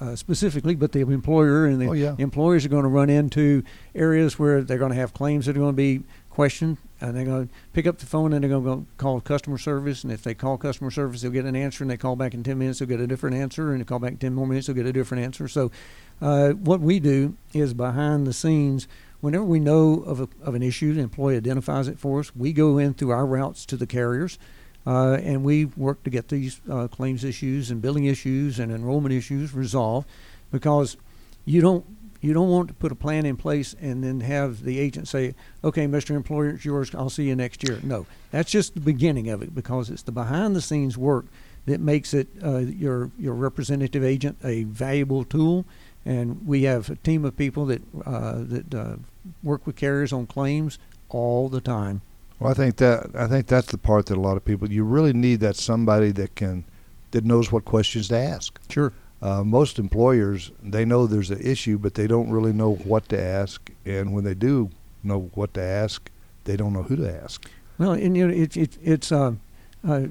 uh, 0.00 0.14
specifically, 0.14 0.74
but 0.74 0.92
the 0.92 1.00
employer 1.00 1.66
and 1.66 1.80
the 1.80 1.88
Oh, 1.88 1.92
yeah. 1.92 2.14
employers 2.18 2.64
are 2.64 2.68
going 2.68 2.82
to 2.84 2.88
run 2.88 3.10
into 3.10 3.62
areas 3.94 4.38
where 4.38 4.62
they're 4.62 4.78
going 4.78 4.92
to 4.92 4.98
have 4.98 5.12
claims 5.14 5.46
that 5.46 5.56
are 5.56 5.60
going 5.60 5.72
to 5.72 5.76
be 5.76 6.02
questioned 6.30 6.76
and 7.00 7.16
they're 7.16 7.24
going 7.24 7.48
to 7.48 7.54
pick 7.72 7.86
up 7.86 7.98
the 7.98 8.06
phone 8.06 8.32
and 8.32 8.42
they're 8.42 8.48
going 8.48 8.64
to 8.64 8.70
go 8.70 8.86
call 8.96 9.20
customer 9.20 9.58
service. 9.58 10.02
And 10.02 10.12
if 10.12 10.22
they 10.22 10.34
call 10.34 10.56
customer 10.56 10.90
service, 10.90 11.22
they'll 11.22 11.30
get 11.30 11.44
an 11.44 11.56
answer. 11.56 11.84
And 11.84 11.90
they 11.90 11.96
call 11.96 12.16
back 12.16 12.34
in 12.34 12.42
10 12.42 12.58
minutes, 12.58 12.78
they'll 12.78 12.88
get 12.88 13.00
a 13.00 13.06
different 13.06 13.36
answer. 13.36 13.72
And 13.72 13.80
they 13.80 13.84
call 13.84 13.98
back 13.98 14.12
in 14.12 14.18
10 14.18 14.34
more 14.34 14.46
minutes, 14.46 14.66
they'll 14.66 14.76
get 14.76 14.86
a 14.86 14.92
different 14.92 15.22
answer. 15.24 15.46
So, 15.48 15.70
uh, 16.22 16.50
what 16.50 16.80
we 16.80 16.98
do 16.98 17.36
is 17.52 17.74
behind 17.74 18.26
the 18.26 18.32
scenes, 18.32 18.88
whenever 19.20 19.44
we 19.44 19.60
know 19.60 20.02
of, 20.02 20.20
a, 20.20 20.28
of 20.42 20.54
an 20.54 20.62
issue, 20.62 20.94
the 20.94 21.02
employee 21.02 21.36
identifies 21.36 21.88
it 21.88 21.98
for 21.98 22.20
us, 22.20 22.34
we 22.34 22.54
go 22.54 22.78
in 22.78 22.94
through 22.94 23.10
our 23.10 23.26
routes 23.26 23.66
to 23.66 23.76
the 23.76 23.86
carriers. 23.86 24.38
Uh, 24.86 25.18
and 25.22 25.42
we 25.42 25.64
work 25.64 26.04
to 26.04 26.10
get 26.10 26.28
these 26.28 26.60
uh, 26.70 26.86
claims 26.86 27.24
issues 27.24 27.72
and 27.72 27.82
billing 27.82 28.04
issues 28.04 28.60
and 28.60 28.70
enrollment 28.70 29.12
issues 29.12 29.52
resolved 29.52 30.08
because 30.52 30.96
you 31.44 31.60
don't 31.60 31.84
you 32.26 32.32
don't 32.32 32.48
want 32.50 32.66
to 32.68 32.74
put 32.74 32.90
a 32.90 32.96
plan 32.96 33.24
in 33.24 33.36
place 33.36 33.74
and 33.80 34.02
then 34.02 34.20
have 34.20 34.64
the 34.64 34.80
agent 34.80 35.06
say, 35.06 35.34
"Okay, 35.62 35.86
Mr. 35.86 36.10
Employer, 36.16 36.50
it's 36.50 36.64
yours. 36.64 36.92
I'll 36.94 37.08
see 37.08 37.24
you 37.28 37.36
next 37.36 37.66
year." 37.66 37.78
No, 37.84 38.06
that's 38.32 38.50
just 38.50 38.74
the 38.74 38.80
beginning 38.80 39.28
of 39.28 39.42
it 39.42 39.54
because 39.54 39.90
it's 39.90 40.02
the 40.02 40.12
behind-the-scenes 40.12 40.98
work 40.98 41.26
that 41.66 41.80
makes 41.80 42.12
it 42.12 42.28
uh, 42.44 42.58
your 42.58 43.10
your 43.18 43.34
representative 43.34 44.02
agent 44.02 44.38
a 44.42 44.64
valuable 44.64 45.24
tool. 45.24 45.64
And 46.04 46.46
we 46.46 46.62
have 46.62 46.90
a 46.90 46.96
team 46.96 47.24
of 47.24 47.36
people 47.36 47.66
that 47.66 47.82
uh, 48.04 48.38
that 48.38 48.74
uh, 48.74 48.96
work 49.42 49.66
with 49.66 49.76
carriers 49.76 50.12
on 50.12 50.26
claims 50.26 50.78
all 51.08 51.48
the 51.48 51.60
time. 51.60 52.02
Well, 52.40 52.50
I 52.50 52.54
think 52.54 52.76
that 52.76 53.10
I 53.14 53.28
think 53.28 53.46
that's 53.46 53.68
the 53.68 53.78
part 53.78 54.06
that 54.06 54.16
a 54.16 54.20
lot 54.20 54.36
of 54.36 54.44
people 54.44 54.70
you 54.70 54.84
really 54.84 55.12
need 55.12 55.40
that 55.40 55.56
somebody 55.56 56.10
that 56.12 56.34
can 56.34 56.64
that 57.12 57.24
knows 57.24 57.52
what 57.52 57.64
questions 57.64 58.08
to 58.08 58.18
ask. 58.18 58.58
Sure. 58.68 58.92
Uh, 59.22 59.42
most 59.42 59.78
employers 59.78 60.52
they 60.62 60.84
know 60.84 61.06
there's 61.06 61.30
an 61.30 61.40
issue, 61.40 61.78
but 61.78 61.94
they 61.94 62.06
don't 62.06 62.30
really 62.30 62.52
know 62.52 62.74
what 62.74 63.08
to 63.08 63.20
ask. 63.20 63.70
And 63.84 64.12
when 64.12 64.24
they 64.24 64.34
do 64.34 64.70
know 65.02 65.30
what 65.34 65.54
to 65.54 65.62
ask, 65.62 66.10
they 66.44 66.56
don't 66.56 66.72
know 66.72 66.82
who 66.82 66.96
to 66.96 67.22
ask. 67.22 67.48
Well, 67.78 67.92
and 67.92 68.16
you 68.16 68.26
know, 68.26 68.34
it's 68.34 68.56
it, 68.56 68.78
it's 68.82 69.10
uh, 69.10 69.32
uh, 69.86 70.02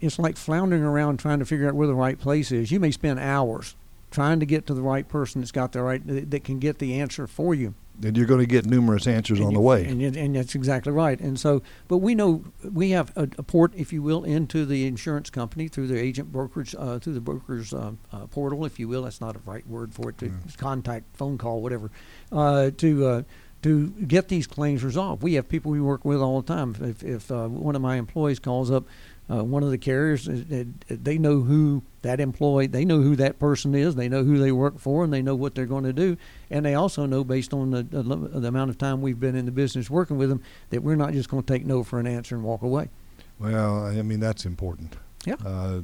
it's 0.00 0.18
like 0.18 0.36
floundering 0.36 0.82
around 0.82 1.18
trying 1.18 1.38
to 1.40 1.44
figure 1.44 1.68
out 1.68 1.74
where 1.74 1.86
the 1.86 1.94
right 1.94 2.18
place 2.18 2.52
is. 2.52 2.70
You 2.70 2.80
may 2.80 2.90
spend 2.90 3.18
hours 3.18 3.74
trying 4.10 4.40
to 4.40 4.46
get 4.46 4.66
to 4.66 4.74
the 4.74 4.82
right 4.82 5.08
person 5.08 5.40
that's 5.40 5.52
got 5.52 5.72
the 5.72 5.82
right 5.82 6.02
that 6.30 6.44
can 6.44 6.58
get 6.60 6.78
the 6.78 7.00
answer 7.00 7.26
for 7.26 7.54
you 7.54 7.74
and 8.02 8.16
you're 8.16 8.26
going 8.26 8.40
to 8.40 8.46
get 8.46 8.66
numerous 8.66 9.06
answers 9.06 9.38
and 9.38 9.46
on 9.46 9.52
you, 9.52 9.58
the 9.58 9.62
way. 9.62 9.84
And, 9.84 10.02
and, 10.16 10.36
that's 10.36 10.54
exactly 10.54 10.92
right. 10.92 11.18
And 11.20 11.38
so, 11.38 11.62
but 11.88 11.98
we 11.98 12.14
know 12.14 12.44
we 12.62 12.90
have 12.90 13.12
a, 13.16 13.22
a 13.38 13.42
port, 13.42 13.72
if 13.76 13.92
you 13.92 14.02
will, 14.02 14.24
into 14.24 14.66
the 14.66 14.86
insurance 14.86 15.30
company 15.30 15.68
through 15.68 15.86
the 15.86 15.98
agent 15.98 16.32
brokerage, 16.32 16.74
uh, 16.78 16.98
through 16.98 17.14
the 17.14 17.20
broker's 17.20 17.72
uh, 17.72 17.92
uh, 18.12 18.26
portal, 18.26 18.64
if 18.64 18.78
you 18.78 18.88
will. 18.88 19.02
That's 19.02 19.20
not 19.20 19.36
a 19.36 19.40
right 19.46 19.66
word 19.66 19.94
for 19.94 20.10
it. 20.10 20.18
To 20.18 20.26
mm. 20.26 20.58
contact, 20.58 21.16
phone 21.16 21.38
call, 21.38 21.60
whatever, 21.62 21.90
uh, 22.32 22.70
to 22.78 23.06
uh, 23.06 23.22
to 23.62 23.88
get 23.88 24.28
these 24.28 24.46
claims 24.46 24.84
resolved. 24.84 25.22
We 25.22 25.34
have 25.34 25.48
people 25.48 25.72
we 25.72 25.80
work 25.80 26.04
with 26.04 26.20
all 26.20 26.42
the 26.42 26.54
time. 26.54 26.76
If, 26.80 27.02
if 27.02 27.30
uh, 27.30 27.48
one 27.48 27.74
of 27.74 27.80
my 27.80 27.96
employees 27.96 28.38
calls 28.38 28.70
up 28.70 28.84
uh, 29.30 29.42
one 29.42 29.62
of 29.62 29.70
the 29.70 29.78
carriers, 29.78 30.28
uh, 30.28 30.64
they 30.88 31.16
know 31.16 31.40
who 31.40 31.82
that 32.02 32.20
employee, 32.20 32.66
they 32.66 32.84
know 32.84 33.00
who 33.00 33.16
that 33.16 33.38
person 33.38 33.74
is, 33.74 33.94
they 33.94 34.08
know 34.08 34.22
who 34.22 34.38
they 34.38 34.52
work 34.52 34.78
for, 34.78 35.02
and 35.02 35.12
they 35.12 35.22
know 35.22 35.34
what 35.34 35.54
they're 35.54 35.64
going 35.64 35.84
to 35.84 35.92
do. 35.94 36.16
And 36.50 36.64
they 36.64 36.74
also 36.74 37.06
know, 37.06 37.24
based 37.24 37.54
on 37.54 37.70
the, 37.70 37.82
the 37.82 38.48
amount 38.48 38.70
of 38.70 38.76
time 38.76 39.00
we've 39.00 39.18
been 39.18 39.34
in 39.34 39.46
the 39.46 39.52
business 39.52 39.88
working 39.88 40.18
with 40.18 40.28
them, 40.28 40.42
that 40.70 40.82
we're 40.82 40.96
not 40.96 41.12
just 41.14 41.30
going 41.30 41.42
to 41.42 41.52
take 41.52 41.64
no 41.64 41.82
for 41.82 41.98
an 41.98 42.06
answer 42.06 42.34
and 42.34 42.44
walk 42.44 42.62
away. 42.62 42.90
Well, 43.38 43.86
I 43.86 44.02
mean, 44.02 44.20
that's 44.20 44.44
important. 44.44 44.96
Yeah. 45.24 45.36
Uh, 45.44 45.80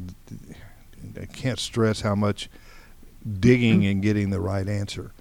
I 1.20 1.24
can't 1.24 1.58
stress 1.58 2.02
how 2.02 2.14
much 2.14 2.50
digging 3.40 3.86
and 3.86 4.02
getting 4.02 4.30
the 4.30 4.40
right 4.40 4.68
answer, 4.68 5.12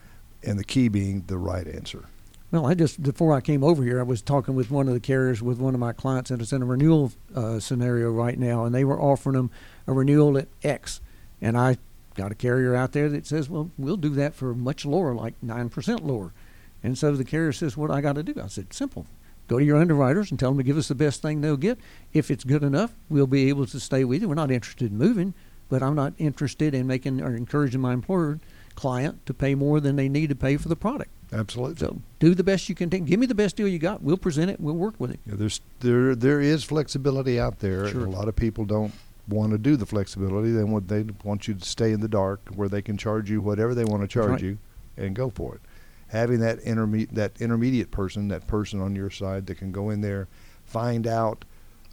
and 0.44 0.60
the 0.60 0.66
key 0.66 0.90
being 0.90 1.24
the 1.28 1.38
right 1.38 1.68
answer. 1.68 2.06
Well, 2.52 2.66
I 2.66 2.74
just 2.74 3.04
before 3.04 3.34
I 3.36 3.42
came 3.42 3.64
over 3.64 3.84
here, 3.84 4.00
I 4.00 4.04
was 4.04 4.24
talking 4.24 4.56
with 4.56 4.72
one 4.72 4.88
of 4.88 4.96
the 4.96 5.00
carriers 5.00 5.40
with 5.40 5.60
one 5.60 5.76
of 5.76 5.80
my 5.80 5.94
clients, 5.94 6.32
and 6.32 6.42
it's 6.42 6.52
in 6.52 6.64
a 6.64 6.66
renewal 6.66 7.12
uh, 7.36 7.60
scenario 7.60 8.10
right 8.10 8.40
now, 8.40 8.66
and 8.66 8.74
they 8.74 8.84
were 8.84 9.00
offering 9.00 9.36
them 9.36 9.52
a 9.86 9.94
renewal 9.94 10.36
at 10.36 10.48
X, 10.64 11.00
and 11.40 11.56
I 11.56 11.78
got 12.16 12.32
a 12.32 12.36
carrier 12.36 12.76
out 12.76 12.92
there 12.94 13.08
that 13.10 13.28
says, 13.28 13.52
well, 13.52 13.70
we'll 13.78 13.98
do 13.98 14.10
that 14.16 14.34
for 14.34 14.56
much 14.56 14.84
lower, 14.84 15.14
like 15.14 15.36
nine 15.44 15.70
percent 15.70 16.04
lower, 16.04 16.34
and 16.82 16.98
so 16.98 17.16
the 17.16 17.24
carrier 17.24 17.54
says, 17.54 17.78
what 17.78 17.92
I 17.92 18.02
got 18.02 18.16
to 18.16 18.24
do? 18.24 18.34
I 18.42 18.48
said, 18.48 18.74
simple. 18.74 19.06
Go 19.48 19.60
to 19.60 19.66
your 19.66 19.78
underwriters 19.78 20.32
and 20.32 20.40
tell 20.40 20.50
them 20.50 20.58
to 20.58 20.64
give 20.64 20.78
us 20.78 20.88
the 20.88 20.96
best 20.96 21.22
thing 21.22 21.42
they'll 21.42 21.58
get. 21.58 21.80
If 22.14 22.32
it's 22.32 22.44
good 22.44 22.64
enough, 22.64 22.94
we'll 23.10 23.28
be 23.28 23.50
able 23.50 23.68
to 23.68 23.80
stay 23.80 24.04
with 24.04 24.22
you. 24.22 24.30
We're 24.30 24.36
not 24.36 24.52
interested 24.52 24.92
in 24.92 24.98
moving, 24.98 25.34
but 25.70 25.84
I'm 25.84 25.96
not 25.96 26.14
interested 26.18 26.74
in 26.74 26.88
making 26.88 27.22
or 27.22 27.36
encouraging 27.36 27.82
my 27.82 27.94
employer 27.94 28.40
client 28.74 29.26
to 29.28 29.34
pay 29.34 29.54
more 29.56 29.80
than 29.80 29.96
they 29.96 30.10
need 30.10 30.30
to 30.30 30.36
pay 30.36 30.58
for 30.58 30.68
the 30.70 30.76
product. 30.76 31.12
Absolutely. 31.32 31.76
So 31.78 32.02
do 32.20 32.34
the 32.34 32.44
best 32.44 32.70
you 32.70 32.76
can. 32.76 32.90
Take. 32.90 33.06
Give 33.06 33.20
me 33.20 33.26
the 33.26 33.36
best 33.36 33.56
deal 33.56 33.68
you 33.68 33.80
got. 33.80 34.02
We'll 34.02 34.18
present 34.18 34.50
it. 34.50 34.60
We'll 34.60 34.76
work 34.76 34.96
with 34.98 35.12
it. 35.12 35.20
Yeah, 35.26 35.36
there's 35.36 35.62
there 35.80 36.16
there 36.16 36.42
is 36.42 36.64
flexibility 36.64 37.40
out 37.40 37.60
there. 37.60 37.88
Sure. 37.88 38.06
a 38.06 38.10
lot 38.10 38.28
of 38.28 38.36
people 38.36 38.66
don't 38.66 38.94
want 39.28 39.52
to 39.52 39.58
do 39.58 39.76
the 39.76 39.86
flexibility. 39.86 40.52
They 40.52 40.64
want 40.64 40.88
they 40.88 41.06
want 41.24 41.48
you 41.48 41.54
to 41.54 41.66
stay 41.66 41.92
in 41.92 42.02
the 42.02 42.08
dark 42.08 42.42
where 42.56 42.68
they 42.68 42.82
can 42.82 42.98
charge 42.98 43.30
you 43.30 43.42
whatever 43.42 43.76
they 43.76 43.86
want 43.86 44.02
to 44.02 44.08
charge 44.08 44.30
right. 44.30 44.42
you, 44.42 44.58
and 44.98 45.16
go 45.16 45.30
for 45.30 45.56
it. 45.56 45.62
Having 46.08 46.40
that 46.40 46.60
intermediate 46.60 47.14
that 47.16 47.40
intermediate 47.40 47.92
person, 47.92 48.28
that 48.30 48.48
person 48.48 48.82
on 48.82 48.96
your 48.96 49.12
side 49.12 49.46
that 49.48 49.56
can 49.56 49.72
go 49.72 49.92
in 49.92 50.02
there, 50.02 50.28
find 50.66 51.06
out 51.06 51.46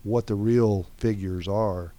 what 0.02 0.26
the 0.26 0.34
real 0.34 0.86
figures 0.96 1.46
are, 1.46 1.92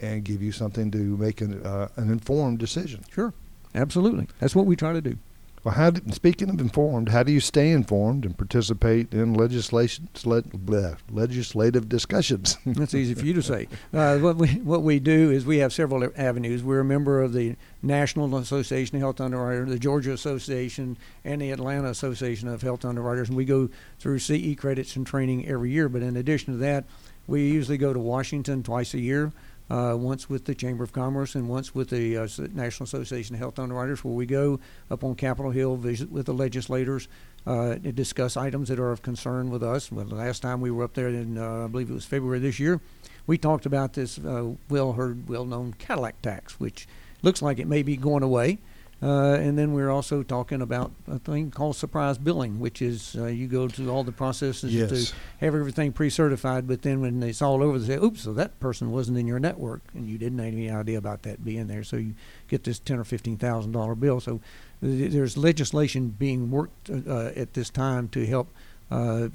and 0.00 0.24
give 0.24 0.42
you 0.42 0.50
something 0.50 0.90
to 0.90 0.98
make 0.98 1.40
an 1.40 1.64
uh, 1.64 1.88
an 1.96 2.10
informed 2.10 2.58
decision. 2.58 3.04
Sure, 3.12 3.32
absolutely. 3.76 4.26
That's 4.40 4.56
what 4.56 4.66
we 4.66 4.74
try 4.74 4.92
to 4.92 5.00
do. 5.00 5.16
Well, 5.64 5.72
how 5.72 5.88
do, 5.88 6.12
speaking 6.12 6.50
of 6.50 6.60
informed, 6.60 7.08
how 7.08 7.22
do 7.22 7.32
you 7.32 7.40
stay 7.40 7.70
informed 7.70 8.26
and 8.26 8.36
participate 8.36 9.14
in 9.14 9.32
legislation, 9.32 10.10
bleh, 10.12 10.98
legislative 11.10 11.88
discussions? 11.88 12.58
That's 12.66 12.94
easy 12.94 13.14
for 13.14 13.24
you 13.24 13.32
to 13.32 13.42
say. 13.42 13.68
Uh, 13.90 14.18
what 14.18 14.36
we 14.36 14.48
what 14.56 14.82
we 14.82 15.00
do 15.00 15.30
is 15.30 15.46
we 15.46 15.58
have 15.58 15.72
several 15.72 16.06
avenues. 16.16 16.62
We're 16.62 16.80
a 16.80 16.84
member 16.84 17.22
of 17.22 17.32
the 17.32 17.56
National 17.82 18.36
Association 18.36 18.96
of 18.96 19.00
Health 19.00 19.22
Underwriters, 19.22 19.70
the 19.70 19.78
Georgia 19.78 20.12
Association, 20.12 20.98
and 21.24 21.40
the 21.40 21.50
Atlanta 21.50 21.88
Association 21.88 22.46
of 22.46 22.60
Health 22.60 22.84
Underwriters, 22.84 23.28
and 23.28 23.36
we 23.36 23.46
go 23.46 23.70
through 23.98 24.18
CE 24.18 24.54
credits 24.56 24.96
and 24.96 25.06
training 25.06 25.48
every 25.48 25.70
year. 25.70 25.88
But 25.88 26.02
in 26.02 26.18
addition 26.18 26.52
to 26.52 26.58
that, 26.58 26.84
we 27.26 27.48
usually 27.48 27.78
go 27.78 27.94
to 27.94 27.98
Washington 27.98 28.62
twice 28.62 28.92
a 28.92 29.00
year 29.00 29.32
uh, 29.70 29.96
once 29.98 30.28
with 30.28 30.44
the 30.44 30.54
Chamber 30.54 30.84
of 30.84 30.92
Commerce 30.92 31.34
and 31.34 31.48
once 31.48 31.74
with 31.74 31.90
the 31.90 32.16
uh, 32.16 32.28
National 32.52 32.84
Association 32.84 33.34
of 33.34 33.38
Health 33.40 33.58
Underwriters, 33.58 34.04
where 34.04 34.14
we 34.14 34.26
go 34.26 34.60
up 34.90 35.02
on 35.04 35.14
Capitol 35.14 35.50
Hill, 35.50 35.76
visit 35.76 36.10
with 36.10 36.26
the 36.26 36.34
legislators, 36.34 37.08
uh, 37.46 37.74
to 37.76 37.92
discuss 37.92 38.36
items 38.36 38.68
that 38.68 38.78
are 38.78 38.92
of 38.92 39.02
concern 39.02 39.50
with 39.50 39.62
us. 39.62 39.92
Well, 39.92 40.04
the 40.04 40.14
last 40.14 40.40
time 40.40 40.60
we 40.60 40.70
were 40.70 40.84
up 40.84 40.94
there 40.94 41.08
in, 41.08 41.38
uh, 41.38 41.64
I 41.64 41.66
believe 41.66 41.90
it 41.90 41.94
was 41.94 42.04
February 42.04 42.38
this 42.38 42.58
year, 42.58 42.80
we 43.26 43.38
talked 43.38 43.66
about 43.66 43.94
this 43.94 44.18
uh, 44.18 44.52
well 44.68 44.92
heard, 44.92 45.28
well 45.28 45.44
known 45.44 45.74
Cadillac 45.78 46.20
tax, 46.22 46.60
which 46.60 46.86
looks 47.22 47.40
like 47.42 47.58
it 47.58 47.66
may 47.66 47.82
be 47.82 47.96
going 47.96 48.22
away. 48.22 48.58
Uh, 49.02 49.34
and 49.34 49.58
then 49.58 49.72
we're 49.72 49.90
also 49.90 50.22
talking 50.22 50.62
about 50.62 50.92
a 51.08 51.18
thing 51.18 51.50
called 51.50 51.76
surprise 51.76 52.16
billing, 52.16 52.58
which 52.58 52.80
is 52.80 53.16
uh, 53.18 53.26
you 53.26 53.46
go 53.46 53.68
through 53.68 53.90
all 53.90 54.04
the 54.04 54.12
processes 54.12 54.74
yes. 54.74 54.88
to 54.88 55.14
have 55.44 55.54
everything 55.54 55.92
pre-certified, 55.92 56.66
but 56.66 56.82
then 56.82 57.00
when 57.00 57.22
it's 57.22 57.42
all 57.42 57.62
over, 57.62 57.78
they 57.78 57.94
say, 57.94 58.02
"Oops, 58.02 58.20
so 58.20 58.32
that 58.32 58.58
person 58.60 58.90
wasn't 58.90 59.18
in 59.18 59.26
your 59.26 59.38
network, 59.38 59.82
and 59.94 60.08
you 60.08 60.16
didn't 60.16 60.38
have 60.38 60.52
any 60.54 60.70
idea 60.70 60.96
about 60.96 61.22
that 61.22 61.44
being 61.44 61.66
there." 61.66 61.84
So 61.84 61.96
you 61.96 62.14
get 62.48 62.64
this 62.64 62.78
ten 62.78 62.98
or 62.98 63.04
fifteen 63.04 63.36
thousand 63.36 63.72
dollar 63.72 63.94
bill. 63.94 64.20
So 64.20 64.40
th- 64.80 65.12
there's 65.12 65.36
legislation 65.36 66.08
being 66.10 66.50
worked 66.50 66.88
uh, 66.88 67.32
at 67.36 67.54
this 67.54 67.70
time 67.70 68.08
to 68.08 68.24
help 68.24 68.48
uh, 68.90 69.28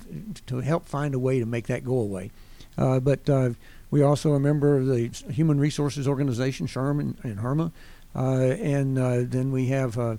to 0.47 0.59
help 0.59 0.87
find 0.87 1.13
a 1.13 1.19
way 1.19 1.39
to 1.39 1.45
make 1.45 1.67
that 1.67 1.83
go 1.83 1.99
away. 1.99 2.31
Uh, 2.77 2.99
but 2.99 3.29
uh, 3.29 3.49
we 3.91 4.01
also 4.01 4.31
are 4.31 4.37
a 4.37 4.39
member 4.39 4.77
of 4.77 4.87
the 4.87 5.07
Human 5.31 5.59
Resources 5.59 6.07
Organization, 6.07 6.67
SHRM 6.67 6.99
and, 6.99 7.17
and 7.23 7.39
HIRMA. 7.39 7.71
Uh, 8.15 8.55
and 8.61 8.97
uh, 8.97 9.21
then 9.23 9.51
we 9.51 9.67
have 9.67 9.97
uh, 9.97 10.15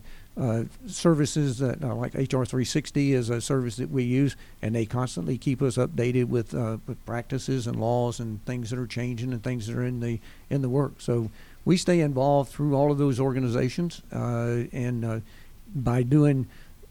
services 0.86 1.58
that 1.58 1.82
like 1.82 2.14
HR 2.14 2.44
360 2.44 3.12
is 3.12 3.30
a 3.30 3.40
service 3.40 3.76
that 3.76 3.90
we 3.90 4.04
use, 4.04 4.36
and 4.62 4.74
they 4.74 4.86
constantly 4.86 5.36
keep 5.36 5.60
us 5.60 5.76
updated 5.76 6.26
with, 6.26 6.54
with 6.54 7.04
practices 7.04 7.66
and 7.66 7.80
laws 7.80 8.20
and 8.20 8.44
things 8.46 8.70
that 8.70 8.78
are 8.78 8.86
changing 8.86 9.32
and 9.32 9.42
things 9.42 9.66
that 9.66 9.76
are 9.76 9.84
in 9.84 10.00
the 10.00 10.20
in 10.48 10.62
the 10.62 10.68
work. 10.68 10.94
So 10.98 11.30
we 11.64 11.76
stay 11.76 12.00
involved 12.00 12.50
through 12.52 12.74
all 12.74 12.90
of 12.90 12.98
those 12.98 13.20
organizations, 13.20 14.02
and 14.12 15.22
by 15.74 16.02
doing 16.02 16.46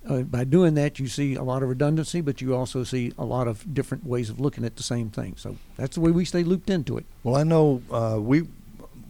uh, 0.07 0.21
by 0.21 0.43
doing 0.43 0.75
that, 0.75 0.99
you 0.99 1.07
see 1.07 1.35
a 1.35 1.43
lot 1.43 1.61
of 1.61 1.69
redundancy, 1.69 2.21
but 2.21 2.41
you 2.41 2.55
also 2.55 2.83
see 2.83 3.13
a 3.17 3.25
lot 3.25 3.47
of 3.47 3.73
different 3.73 4.05
ways 4.05 4.29
of 4.29 4.39
looking 4.39 4.63
at 4.63 4.75
the 4.77 4.83
same 4.83 5.09
thing. 5.09 5.35
So 5.37 5.57
that's 5.75 5.95
the 5.95 6.01
way 6.01 6.11
we 6.11 6.25
stay 6.25 6.43
looped 6.43 6.69
into 6.69 6.97
it. 6.97 7.05
Well, 7.23 7.35
I 7.35 7.43
know 7.43 7.81
uh, 7.91 8.17
we 8.19 8.47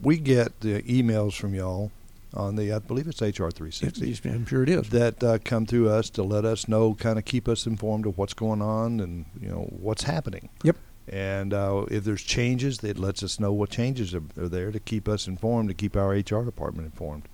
we 0.01 0.18
get 0.18 0.62
the 0.62 0.82
emails 0.84 1.34
from 1.34 1.53
y'all 1.53 1.91
on 2.34 2.56
the, 2.56 2.72
I 2.72 2.79
believe 2.79 3.08
it's 3.08 3.22
HR 3.22 3.50
360. 3.50 4.29
I'm 4.29 4.46
sure 4.46 4.63
it 4.63 4.70
is. 4.70 4.89
That 4.89 5.24
uh, 5.24 5.39
come 5.44 5.65
through 5.65 5.89
us 5.89 6.10
to 6.12 6.24
let 6.24 6.46
us 6.46 6.68
know, 6.68 6.94
kind 6.94 7.18
of 7.18 7.25
keep 7.25 7.48
us 7.48 7.65
informed 7.65 8.06
of 8.06 8.18
what's 8.18 8.34
going 8.34 8.62
on 8.62 9.00
and, 9.00 9.25
you 9.39 9.50
know, 9.50 9.68
what's 9.72 10.03
happening. 10.03 10.50
Yep. 10.63 10.77
And 11.08 11.53
uh, 11.53 11.86
if 11.89 12.03
there's 12.03 12.22
changes, 12.22 12.84
it 12.84 13.00
lets 13.00 13.24
us 13.24 13.39
know 13.39 13.51
what 13.51 13.72
changes 13.72 14.13
are, 14.13 14.22
are, 14.38 14.48
there 14.48 14.72
to 14.72 14.79
keep 14.79 15.10
us 15.10 15.27
informed, 15.27 15.70
to 15.70 15.74
keep 15.74 15.98
our 15.98 16.10
HR 16.10 16.44
department 16.44 16.86
informed. 16.86 17.27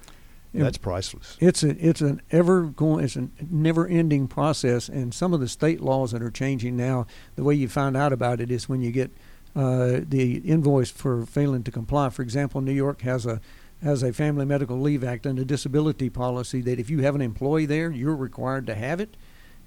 That's 0.54 0.78
priceless. 0.78 1.36
It's 1.42 1.64
a 1.64 1.72
it's 1.86 2.00
an 2.00 2.22
ever 2.32 2.64
going 2.64 3.04
it's 3.04 3.18
a 3.18 3.28
never 3.52 3.86
ending 3.86 4.30
process, 4.30 4.88
and 4.88 5.14
some 5.14 5.34
of 5.34 5.42
the 5.42 5.50
state 5.50 5.82
laws 5.82 6.14
that 6.14 6.22
are 6.22 6.32
changing 6.32 6.78
now. 6.78 7.08
The 7.36 7.44
way 7.44 7.56
you 7.56 7.68
find 7.68 7.98
out 7.98 8.14
about 8.14 8.40
it 8.40 8.50
is 8.50 8.70
when 8.70 8.80
you 8.80 8.92
get 8.92 9.12
uh, 9.56 10.02
the 10.08 10.38
invoice 10.38 10.92
for 10.92 11.26
failing 11.26 11.64
to 11.64 11.72
comply. 11.72 12.10
For 12.10 12.22
example, 12.22 12.62
New 12.62 12.74
York 12.74 13.02
has 13.02 13.26
a 13.26 13.42
has 13.84 14.04
a 14.04 14.12
Family 14.12 14.46
Medical 14.46 14.80
Leave 14.80 15.04
Act 15.04 15.26
and 15.26 15.38
a 15.38 15.46
disability 15.46 16.10
policy 16.10 16.62
that 16.62 16.80
if 16.80 16.90
you 16.90 17.00
have 17.02 17.14
an 17.14 17.22
employee 17.22 17.66
there, 17.66 17.92
you're 17.92 18.16
required 18.16 18.66
to 18.68 18.74
have 18.74 19.00
it. 19.00 19.16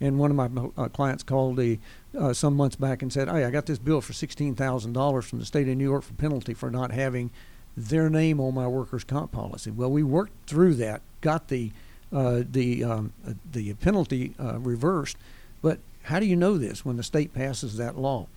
And 0.01 0.19
one 0.19 0.31
of 0.31 0.37
my 0.37 0.71
uh, 0.77 0.89
clients 0.89 1.23
called 1.23 1.57
the 1.57 1.79
uh, 2.17 2.33
some 2.33 2.57
months 2.57 2.77
back 2.77 3.03
and 3.03 3.13
said, 3.13 3.29
"Hey, 3.29 3.45
I 3.45 3.51
got 3.51 3.67
this 3.67 3.79
bill 3.79 4.01
for 4.01 4.13
sixteen 4.13 4.55
thousand 4.55 4.93
dollars 4.93 5.27
from 5.27 5.39
the 5.39 5.45
state 5.45 5.69
of 5.69 5.77
New 5.77 5.85
York 5.85 6.05
for 6.05 6.15
penalty 6.15 6.55
for 6.55 6.71
not 6.71 6.93
having 6.93 7.31
their 7.77 8.09
name 8.09 8.41
on 8.41 8.55
my 8.55 8.67
workers' 8.67 9.05
comp 9.05 9.33
policy." 9.33 9.71
Well, 9.71 9.91
we 9.91 10.03
worked 10.03 10.33
through 10.49 10.75
that, 10.75 11.03
got 11.21 11.49
the 11.49 11.73
uh, 12.13 12.43
the 12.51 12.85
um, 12.85 13.13
the 13.53 13.75
penalty 13.75 14.35
uh, 14.39 14.59
reversed. 14.59 15.17
But 15.63 15.81
how 16.05 16.21
do 16.21 16.27
you 16.27 16.37
know 16.37 16.59
this 16.59 16.85
when 16.85 16.97
the 16.97 17.03
state 17.03 17.35
passes 17.35 17.77
that 17.77 17.99
law? 17.99 18.29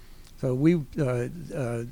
So 0.41 0.55
we 0.55 0.81
uh, 0.98 1.27
uh, 1.55 1.83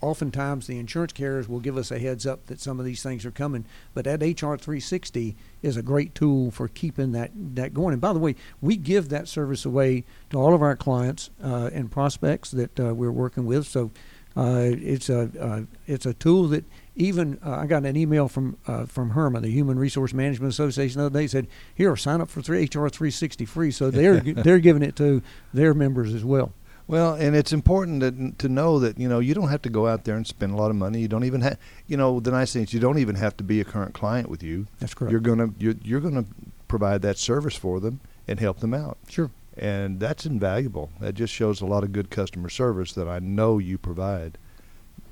oftentimes 0.00 0.66
the 0.66 0.78
insurance 0.78 1.12
carriers 1.12 1.46
will 1.46 1.60
give 1.60 1.76
us 1.76 1.90
a 1.90 1.98
heads 1.98 2.26
up 2.26 2.46
that 2.46 2.58
some 2.58 2.78
of 2.78 2.86
these 2.86 3.02
things 3.02 3.26
are 3.26 3.30
coming. 3.30 3.66
But 3.92 4.06
that 4.06 4.22
HR 4.22 4.56
360 4.56 5.36
is 5.60 5.76
a 5.76 5.82
great 5.82 6.14
tool 6.14 6.50
for 6.50 6.68
keeping 6.68 7.12
that, 7.12 7.32
that 7.54 7.74
going. 7.74 7.92
And 7.92 8.00
by 8.00 8.14
the 8.14 8.18
way, 8.18 8.34
we 8.62 8.76
give 8.76 9.10
that 9.10 9.28
service 9.28 9.66
away 9.66 10.04
to 10.30 10.38
all 10.38 10.54
of 10.54 10.62
our 10.62 10.74
clients 10.74 11.28
uh, 11.44 11.68
and 11.74 11.90
prospects 11.90 12.50
that 12.52 12.80
uh, 12.80 12.94
we're 12.94 13.12
working 13.12 13.44
with. 13.44 13.66
So 13.66 13.90
uh, 14.34 14.70
it's 14.72 15.10
a 15.10 15.30
uh, 15.38 15.60
it's 15.86 16.06
a 16.06 16.14
tool 16.14 16.48
that 16.48 16.64
even 16.96 17.38
uh, 17.44 17.50
I 17.50 17.66
got 17.66 17.84
an 17.84 17.96
email 17.98 18.28
from 18.28 18.56
uh, 18.66 18.86
from 18.86 19.12
HRMA, 19.12 19.42
the 19.42 19.50
Human 19.50 19.78
Resource 19.78 20.14
Management 20.14 20.50
Association, 20.50 21.00
the 21.00 21.06
other 21.06 21.20
day 21.20 21.26
said, 21.26 21.46
"Here, 21.74 21.94
sign 21.96 22.22
up 22.22 22.30
for 22.30 22.40
three, 22.40 22.62
HR 22.62 22.88
360 22.88 23.44
free." 23.44 23.70
So 23.70 23.90
they're 23.90 24.20
they're 24.20 24.58
giving 24.58 24.82
it 24.82 24.96
to 24.96 25.20
their 25.52 25.74
members 25.74 26.14
as 26.14 26.24
well. 26.24 26.54
Well, 26.92 27.14
and 27.14 27.34
it's 27.34 27.54
important 27.54 28.02
to, 28.02 28.32
to 28.36 28.52
know 28.52 28.78
that 28.80 28.98
you 28.98 29.08
know 29.08 29.18
you 29.18 29.32
don't 29.32 29.48
have 29.48 29.62
to 29.62 29.70
go 29.70 29.86
out 29.86 30.04
there 30.04 30.14
and 30.14 30.26
spend 30.26 30.52
a 30.52 30.56
lot 30.56 30.68
of 30.68 30.76
money. 30.76 31.00
You 31.00 31.08
don't 31.08 31.24
even 31.24 31.40
have, 31.40 31.56
you 31.86 31.96
know, 31.96 32.20
the 32.20 32.30
nice 32.30 32.52
thing 32.52 32.64
is 32.64 32.74
you 32.74 32.80
don't 32.80 32.98
even 32.98 33.14
have 33.14 33.34
to 33.38 33.44
be 33.44 33.62
a 33.62 33.64
current 33.64 33.94
client 33.94 34.28
with 34.28 34.42
you. 34.42 34.66
That's 34.78 34.92
correct. 34.92 35.10
You're 35.10 35.20
gonna 35.22 35.48
you're, 35.58 35.76
you're 35.82 36.00
gonna 36.00 36.26
provide 36.68 37.00
that 37.00 37.16
service 37.16 37.56
for 37.56 37.80
them 37.80 38.00
and 38.28 38.38
help 38.40 38.60
them 38.60 38.74
out, 38.74 38.98
Sure. 39.08 39.30
and 39.56 40.00
that's 40.00 40.26
invaluable. 40.26 40.90
That 41.00 41.14
just 41.14 41.32
shows 41.32 41.62
a 41.62 41.66
lot 41.66 41.82
of 41.82 41.92
good 41.92 42.10
customer 42.10 42.50
service 42.50 42.92
that 42.92 43.08
I 43.08 43.20
know 43.20 43.56
you 43.56 43.78
provide. 43.78 44.36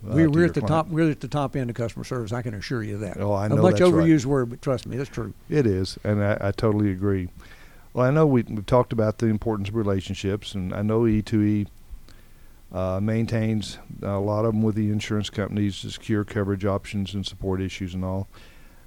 uh, 0.06 0.12
we're 0.16 0.28
we're 0.28 0.44
at 0.44 0.52
the 0.52 0.60
client. 0.60 0.86
top. 0.88 0.88
We're 0.88 1.10
at 1.10 1.20
the 1.20 1.28
top 1.28 1.56
end 1.56 1.70
of 1.70 1.76
customer 1.76 2.04
service. 2.04 2.30
I 2.30 2.42
can 2.42 2.52
assure 2.52 2.82
you 2.82 2.98
that. 2.98 3.16
Oh, 3.18 3.32
I 3.32 3.48
know 3.48 3.56
a 3.56 3.62
much 3.62 3.78
that's 3.78 3.90
right. 3.90 4.04
overused 4.06 4.26
word, 4.26 4.50
but 4.50 4.60
trust 4.60 4.86
me, 4.86 4.98
that's 4.98 5.08
true. 5.08 5.32
It 5.48 5.66
is, 5.66 5.98
and 6.04 6.22
I, 6.22 6.36
I 6.42 6.50
totally 6.52 6.90
agree. 6.90 7.30
Well, 7.92 8.06
I 8.06 8.10
know 8.10 8.24
we, 8.26 8.42
we've 8.42 8.66
talked 8.66 8.92
about 8.92 9.18
the 9.18 9.26
importance 9.26 9.68
of 9.68 9.74
relationships, 9.74 10.54
and 10.54 10.72
I 10.72 10.82
know 10.82 11.00
E2E 11.00 11.66
uh, 12.72 13.00
maintains 13.00 13.78
a 14.00 14.18
lot 14.18 14.44
of 14.44 14.52
them 14.52 14.62
with 14.62 14.76
the 14.76 14.90
insurance 14.90 15.28
companies 15.28 15.80
to 15.80 15.90
secure 15.90 16.24
coverage 16.24 16.64
options 16.64 17.14
and 17.14 17.26
support 17.26 17.60
issues 17.60 17.94
and 17.94 18.04
all. 18.04 18.28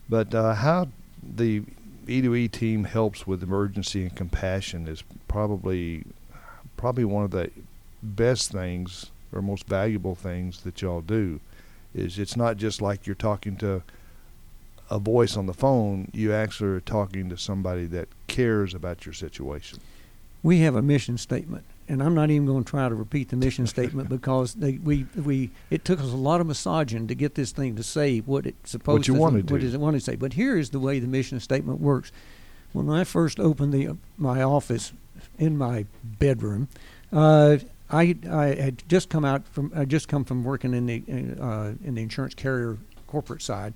But 0.07 0.33
uh, 0.33 0.53
how 0.53 0.87
the 1.21 1.63
E2E 2.07 2.51
team 2.51 2.85
helps 2.85 3.27
with 3.27 3.43
emergency 3.43 4.03
and 4.03 4.15
compassion 4.15 4.87
is 4.87 5.03
probably 5.27 6.05
probably 6.77 7.05
one 7.05 7.23
of 7.23 7.31
the 7.31 7.49
best 8.01 8.51
things 8.51 9.11
or 9.31 9.41
most 9.41 9.67
valuable 9.67 10.15
things 10.15 10.61
that 10.61 10.81
y'all 10.81 11.01
do. 11.01 11.39
Is 11.93 12.17
it's 12.17 12.35
not 12.35 12.57
just 12.57 12.81
like 12.81 13.05
you're 13.05 13.15
talking 13.15 13.55
to 13.57 13.83
a 14.93 14.99
voice 14.99 15.35
on 15.35 15.47
the 15.47 15.53
phone, 15.53 16.07
you 16.13 16.31
actually 16.31 16.69
are 16.69 16.79
talking 16.79 17.27
to 17.27 17.35
somebody 17.35 17.85
that 17.87 18.07
cares 18.27 18.75
about 18.75 19.07
your 19.07 19.13
situation. 19.13 19.79
We 20.43 20.59
have 20.59 20.75
a 20.75 20.83
mission 20.83 21.17
statement, 21.17 21.65
and 21.87 22.03
I'm 22.03 22.13
not 22.13 22.29
even 22.29 22.45
going 22.45 22.63
to 22.63 22.69
try 22.69 22.87
to 22.87 22.93
repeat 22.93 23.29
the 23.29 23.35
mission 23.35 23.65
statement 23.75 24.07
because 24.07 24.53
they, 24.53 24.73
we 24.73 25.07
we 25.15 25.49
it 25.71 25.83
took 25.83 25.99
us 25.99 26.11
a 26.11 26.15
lot 26.15 26.41
of 26.41 26.47
massaging 26.47 27.07
to 27.07 27.15
get 27.15 27.33
this 27.33 27.51
thing 27.51 27.75
to 27.75 27.83
say 27.83 28.19
what 28.19 28.45
it's 28.45 28.69
supposed 28.69 28.99
what 28.99 29.07
you 29.07 29.15
to 29.15 29.19
wanted 29.19 29.49
what 29.49 29.63
it 29.63 29.79
wanted 29.79 29.97
to 29.97 30.05
say. 30.05 30.15
But 30.15 30.33
here 30.33 30.57
is 30.57 30.69
the 30.69 30.79
way 30.79 30.99
the 30.99 31.07
mission 31.07 31.39
statement 31.39 31.81
works. 31.81 32.11
When 32.71 32.87
I 32.87 33.03
first 33.03 33.39
opened 33.39 33.73
the 33.73 33.97
my 34.17 34.43
office 34.43 34.93
in 35.39 35.57
my 35.57 35.87
bedroom, 36.03 36.67
uh, 37.11 37.57
I 37.89 38.15
I 38.29 38.45
had 38.53 38.83
just 38.87 39.09
come 39.09 39.25
out 39.25 39.47
from 39.47 39.71
I 39.75 39.85
just 39.85 40.07
come 40.07 40.23
from 40.23 40.43
working 40.43 40.75
in 40.75 40.85
the 40.85 41.03
uh, 41.41 41.71
in 41.83 41.95
the 41.95 42.03
insurance 42.03 42.35
carrier 42.35 42.77
corporate 43.07 43.41
side. 43.41 43.73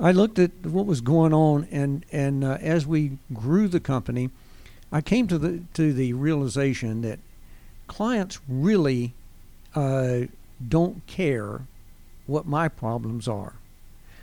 I 0.00 0.10
looked 0.12 0.38
at 0.38 0.50
what 0.66 0.86
was 0.86 1.00
going 1.00 1.32
on, 1.32 1.68
and 1.70 2.04
and 2.10 2.44
uh, 2.44 2.58
as 2.60 2.86
we 2.86 3.18
grew 3.32 3.68
the 3.68 3.80
company, 3.80 4.30
I 4.90 5.00
came 5.00 5.26
to 5.28 5.38
the 5.38 5.62
to 5.74 5.92
the 5.92 6.12
realization 6.12 7.02
that 7.02 7.20
clients 7.86 8.40
really 8.48 9.14
uh, 9.74 10.22
don't 10.66 11.06
care 11.06 11.62
what 12.26 12.46
my 12.46 12.68
problems 12.68 13.28
are. 13.28 13.54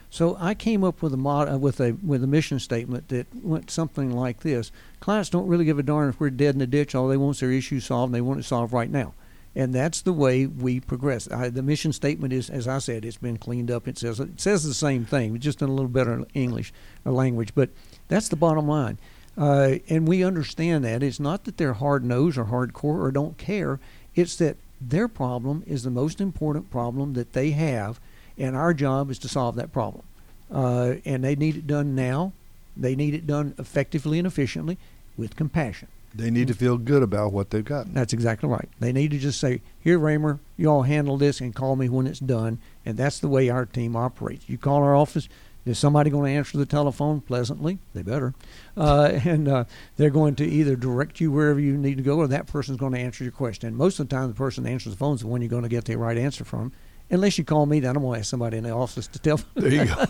So 0.09 0.35
I 0.39 0.55
came 0.55 0.83
up 0.83 1.01
with 1.01 1.13
a 1.13 1.17
mod, 1.17 1.49
uh, 1.49 1.57
with 1.57 1.79
a 1.79 1.91
with 2.05 2.21
a 2.21 2.27
mission 2.27 2.59
statement 2.59 3.07
that 3.07 3.27
went 3.33 3.71
something 3.71 4.11
like 4.11 4.41
this: 4.41 4.71
Clients 4.99 5.29
don't 5.29 5.47
really 5.47 5.65
give 5.65 5.79
a 5.79 5.83
darn 5.83 6.09
if 6.09 6.19
we're 6.19 6.29
dead 6.29 6.55
in 6.55 6.59
the 6.59 6.67
ditch. 6.67 6.93
All 6.93 7.07
they 7.07 7.17
want 7.17 7.37
is 7.37 7.39
their 7.39 7.51
issue 7.51 7.79
solved, 7.79 8.09
and 8.09 8.15
they 8.15 8.21
want 8.21 8.41
it 8.41 8.43
solved 8.43 8.73
right 8.73 8.91
now. 8.91 9.13
And 9.55 9.73
that's 9.73 10.01
the 10.01 10.13
way 10.13 10.45
we 10.45 10.79
progress. 10.79 11.29
I, 11.29 11.49
the 11.49 11.61
mission 11.61 11.91
statement 11.91 12.31
is, 12.31 12.49
as 12.49 12.67
I 12.67 12.77
said, 12.77 13.03
it's 13.03 13.17
been 13.17 13.37
cleaned 13.37 13.69
up. 13.69 13.87
It 13.87 13.97
says 13.97 14.19
it 14.19 14.39
says 14.39 14.63
the 14.63 14.73
same 14.73 15.03
thing, 15.03 15.37
just 15.39 15.61
in 15.61 15.67
a 15.67 15.73
little 15.73 15.89
better 15.89 16.25
English 16.33 16.71
language. 17.03 17.53
But 17.53 17.69
that's 18.07 18.29
the 18.29 18.37
bottom 18.37 18.67
line. 18.67 18.97
Uh, 19.37 19.75
and 19.89 20.07
we 20.07 20.23
understand 20.23 20.85
that 20.85 21.03
it's 21.03 21.19
not 21.19 21.43
that 21.45 21.57
they're 21.57 21.73
hard 21.73 22.05
nosed 22.05 22.37
or 22.37 22.45
hardcore 22.45 23.01
or 23.01 23.11
don't 23.11 23.37
care. 23.37 23.79
It's 24.15 24.35
that 24.37 24.57
their 24.79 25.07
problem 25.07 25.63
is 25.67 25.83
the 25.83 25.91
most 25.91 26.19
important 26.19 26.71
problem 26.71 27.13
that 27.13 27.33
they 27.33 27.51
have, 27.51 27.99
and 28.37 28.55
our 28.55 28.73
job 28.73 29.11
is 29.11 29.19
to 29.19 29.29
solve 29.29 29.55
that 29.55 29.71
problem. 29.71 30.03
Uh, 30.51 30.95
and 31.05 31.23
they 31.23 31.35
need 31.35 31.55
it 31.55 31.67
done 31.67 31.95
now. 31.95 32.33
They 32.75 32.95
need 32.95 33.13
it 33.13 33.27
done 33.27 33.53
effectively 33.57 34.17
and 34.17 34.27
efficiently 34.27 34.77
with 35.17 35.35
compassion. 35.35 35.87
They 36.13 36.29
need 36.29 36.47
to 36.47 36.53
feel 36.53 36.77
good 36.77 37.03
about 37.03 37.31
what 37.31 37.51
they've 37.51 37.63
got. 37.63 37.93
That's 37.93 38.11
exactly 38.13 38.49
right. 38.49 38.67
They 38.79 38.91
need 38.91 39.11
to 39.11 39.17
just 39.17 39.39
say, 39.39 39.61
"Here, 39.79 39.97
Raymer, 39.97 40.39
you 40.57 40.67
all 40.69 40.81
handle 40.83 41.17
this 41.17 41.39
and 41.39 41.55
call 41.55 41.75
me 41.75 41.87
when 41.89 42.05
it's 42.07 42.19
done." 42.19 42.59
And 42.85 42.97
that's 42.97 43.19
the 43.19 43.27
way 43.29 43.49
our 43.49 43.65
team 43.65 43.95
operates. 43.95 44.49
You 44.49 44.57
call 44.57 44.83
our 44.83 44.95
office. 44.95 45.29
Is 45.63 45.77
somebody 45.77 46.09
going 46.09 46.31
to 46.33 46.37
answer 46.37 46.57
the 46.57 46.65
telephone 46.65 47.21
pleasantly? 47.21 47.77
They 47.93 48.01
better. 48.01 48.33
Uh, 48.75 49.11
and 49.25 49.47
uh, 49.47 49.63
they're 49.95 50.09
going 50.09 50.35
to 50.35 50.45
either 50.45 50.75
direct 50.75 51.21
you 51.21 51.31
wherever 51.31 51.59
you 51.59 51.77
need 51.77 51.97
to 51.97 52.03
go, 52.03 52.17
or 52.17 52.27
that 52.27 52.47
person's 52.47 52.77
going 52.77 52.93
to 52.93 52.99
answer 52.99 53.23
your 53.23 53.31
question. 53.31 53.75
Most 53.75 53.99
of 53.99 54.09
the 54.09 54.15
time, 54.15 54.27
the 54.27 54.33
person 54.33 54.63
that 54.63 54.71
answers 54.71 54.93
the 54.93 54.97
phone 54.97 55.13
is 55.15 55.21
the 55.21 55.27
one 55.27 55.41
you're 55.41 55.49
going 55.49 55.61
to 55.63 55.69
get 55.69 55.85
the 55.85 55.95
right 55.97 56.17
answer 56.17 56.43
from. 56.43 56.71
Unless 57.11 57.37
you 57.37 57.43
call 57.43 57.65
me, 57.65 57.79
then 57.81 57.95
I'm 57.95 58.01
going 58.01 58.15
to 58.15 58.19
ask 58.21 58.29
somebody 58.29 58.57
in 58.57 58.63
the 58.63 58.71
office 58.71 59.05
to 59.07 59.19
tell. 59.19 59.39
There 59.53 59.69
you 59.71 59.85
go. 59.85 60.05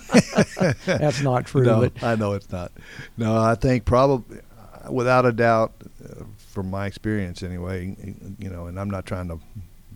That's 0.85 1.21
not 1.21 1.45
true. 1.47 1.63
no, 1.63 1.81
But 1.81 2.01
I 2.03 2.15
know 2.15 2.33
it's 2.33 2.49
not. 2.51 2.71
No, 3.17 3.35
I 3.35 3.55
think 3.55 3.85
probably, 3.85 4.37
without 4.89 5.25
a 5.25 5.31
doubt, 5.31 5.73
uh, 6.03 6.23
from 6.37 6.69
my 6.69 6.85
experience 6.85 7.43
anyway, 7.43 7.95
you 8.39 8.49
know, 8.49 8.67
and 8.67 8.79
I'm 8.79 8.89
not 8.89 9.05
trying 9.05 9.27
to 9.29 9.39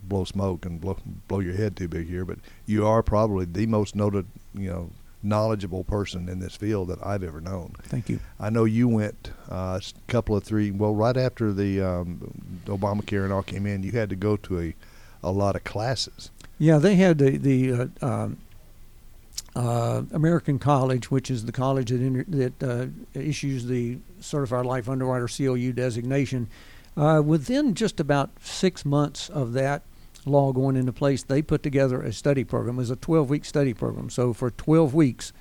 blow 0.02 0.24
smoke 0.24 0.64
and 0.64 0.80
blow 0.80 0.96
blow 1.28 1.40
your 1.40 1.54
head 1.54 1.76
too 1.76 1.88
big 1.88 2.08
here, 2.08 2.24
but 2.24 2.38
you 2.66 2.86
are 2.86 3.02
probably 3.02 3.44
the 3.44 3.66
most 3.66 3.94
noted, 3.94 4.26
you 4.54 4.70
know, 4.70 4.90
knowledgeable 5.22 5.84
person 5.84 6.28
in 6.28 6.38
this 6.38 6.56
field 6.56 6.88
that 6.88 7.04
I've 7.04 7.22
ever 7.22 7.40
known. 7.40 7.74
thank 7.84 8.08
you. 8.08 8.20
I 8.38 8.50
know 8.50 8.64
you 8.64 8.88
went 8.88 9.30
uh, 9.50 9.80
a 9.82 10.10
couple 10.10 10.36
of 10.36 10.44
three. 10.44 10.70
Well, 10.70 10.94
right 10.94 11.16
after 11.16 11.52
the 11.52 11.80
um, 11.80 12.62
Obamacare 12.66 13.24
and 13.24 13.32
all 13.32 13.42
came 13.42 13.66
in, 13.66 13.82
you 13.82 13.92
had 13.92 14.10
to 14.10 14.16
go 14.16 14.36
to 14.36 14.60
a 14.60 14.74
a 15.22 15.30
lot 15.30 15.56
of 15.56 15.64
classes. 15.64 16.30
Yeah, 16.58 16.78
they 16.78 16.94
had 16.94 17.18
the 17.18 17.36
the 17.36 17.72
uh, 17.72 17.86
um, 18.00 18.38
uh, 19.56 20.02
American 20.12 20.58
College, 20.58 21.10
which 21.10 21.30
is 21.30 21.46
the 21.46 21.52
college 21.52 21.88
that 21.90 22.02
inter- 22.02 22.24
that 22.28 22.62
uh, 22.62 22.86
issues 23.18 23.66
the 23.66 23.98
Certified 24.20 24.66
Life 24.66 24.88
Underwriter 24.88 25.28
(COU) 25.28 25.72
designation. 25.72 26.48
Uh, 26.94 27.22
within 27.24 27.74
just 27.74 27.98
about 27.98 28.30
six 28.40 28.84
months 28.84 29.28
of 29.30 29.54
that 29.54 29.82
law 30.26 30.52
going 30.52 30.76
into 30.76 30.92
place, 30.92 31.22
they 31.22 31.40
put 31.40 31.62
together 31.62 32.02
a 32.02 32.12
study 32.12 32.44
program. 32.44 32.76
It 32.76 32.78
was 32.78 32.90
a 32.90 32.96
12-week 32.96 33.44
study 33.44 33.74
program. 33.74 34.10
So 34.10 34.32
for 34.32 34.50
12 34.50 34.94
weeks, 34.94 35.32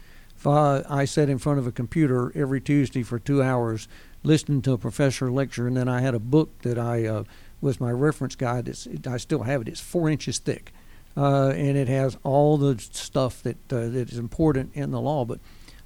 I, 0.45 0.83
I 0.87 1.05
sat 1.05 1.29
in 1.29 1.37
front 1.37 1.59
of 1.59 1.67
a 1.67 1.71
computer 1.71 2.31
every 2.35 2.61
Tuesday 2.61 3.03
for 3.03 3.19
two 3.19 3.41
hours, 3.41 3.87
listening 4.23 4.61
to 4.63 4.73
a 4.73 4.77
professor 4.77 5.31
lecture, 5.31 5.65
and 5.65 5.75
then 5.75 5.87
I 5.87 6.01
had 6.01 6.13
a 6.13 6.19
book 6.19 6.61
that 6.61 6.77
I 6.77 7.05
uh, 7.05 7.23
was 7.61 7.79
my 7.79 7.91
reference 7.91 8.35
guide. 8.35 8.67
It's, 8.67 8.87
I 9.07 9.17
still 9.17 9.43
have 9.43 9.61
it. 9.61 9.67
It's 9.69 9.81
four 9.81 10.09
inches 10.09 10.39
thick 10.39 10.73
uh, 11.17 11.49
and 11.49 11.77
it 11.77 11.87
has 11.87 12.17
all 12.23 12.57
the 12.57 12.77
stuff 12.79 13.41
that 13.43 13.57
uh, 13.71 13.87
that 13.89 14.11
is 14.11 14.17
important 14.17 14.71
in 14.73 14.91
the 14.91 15.01
law. 15.01 15.25
But 15.25 15.39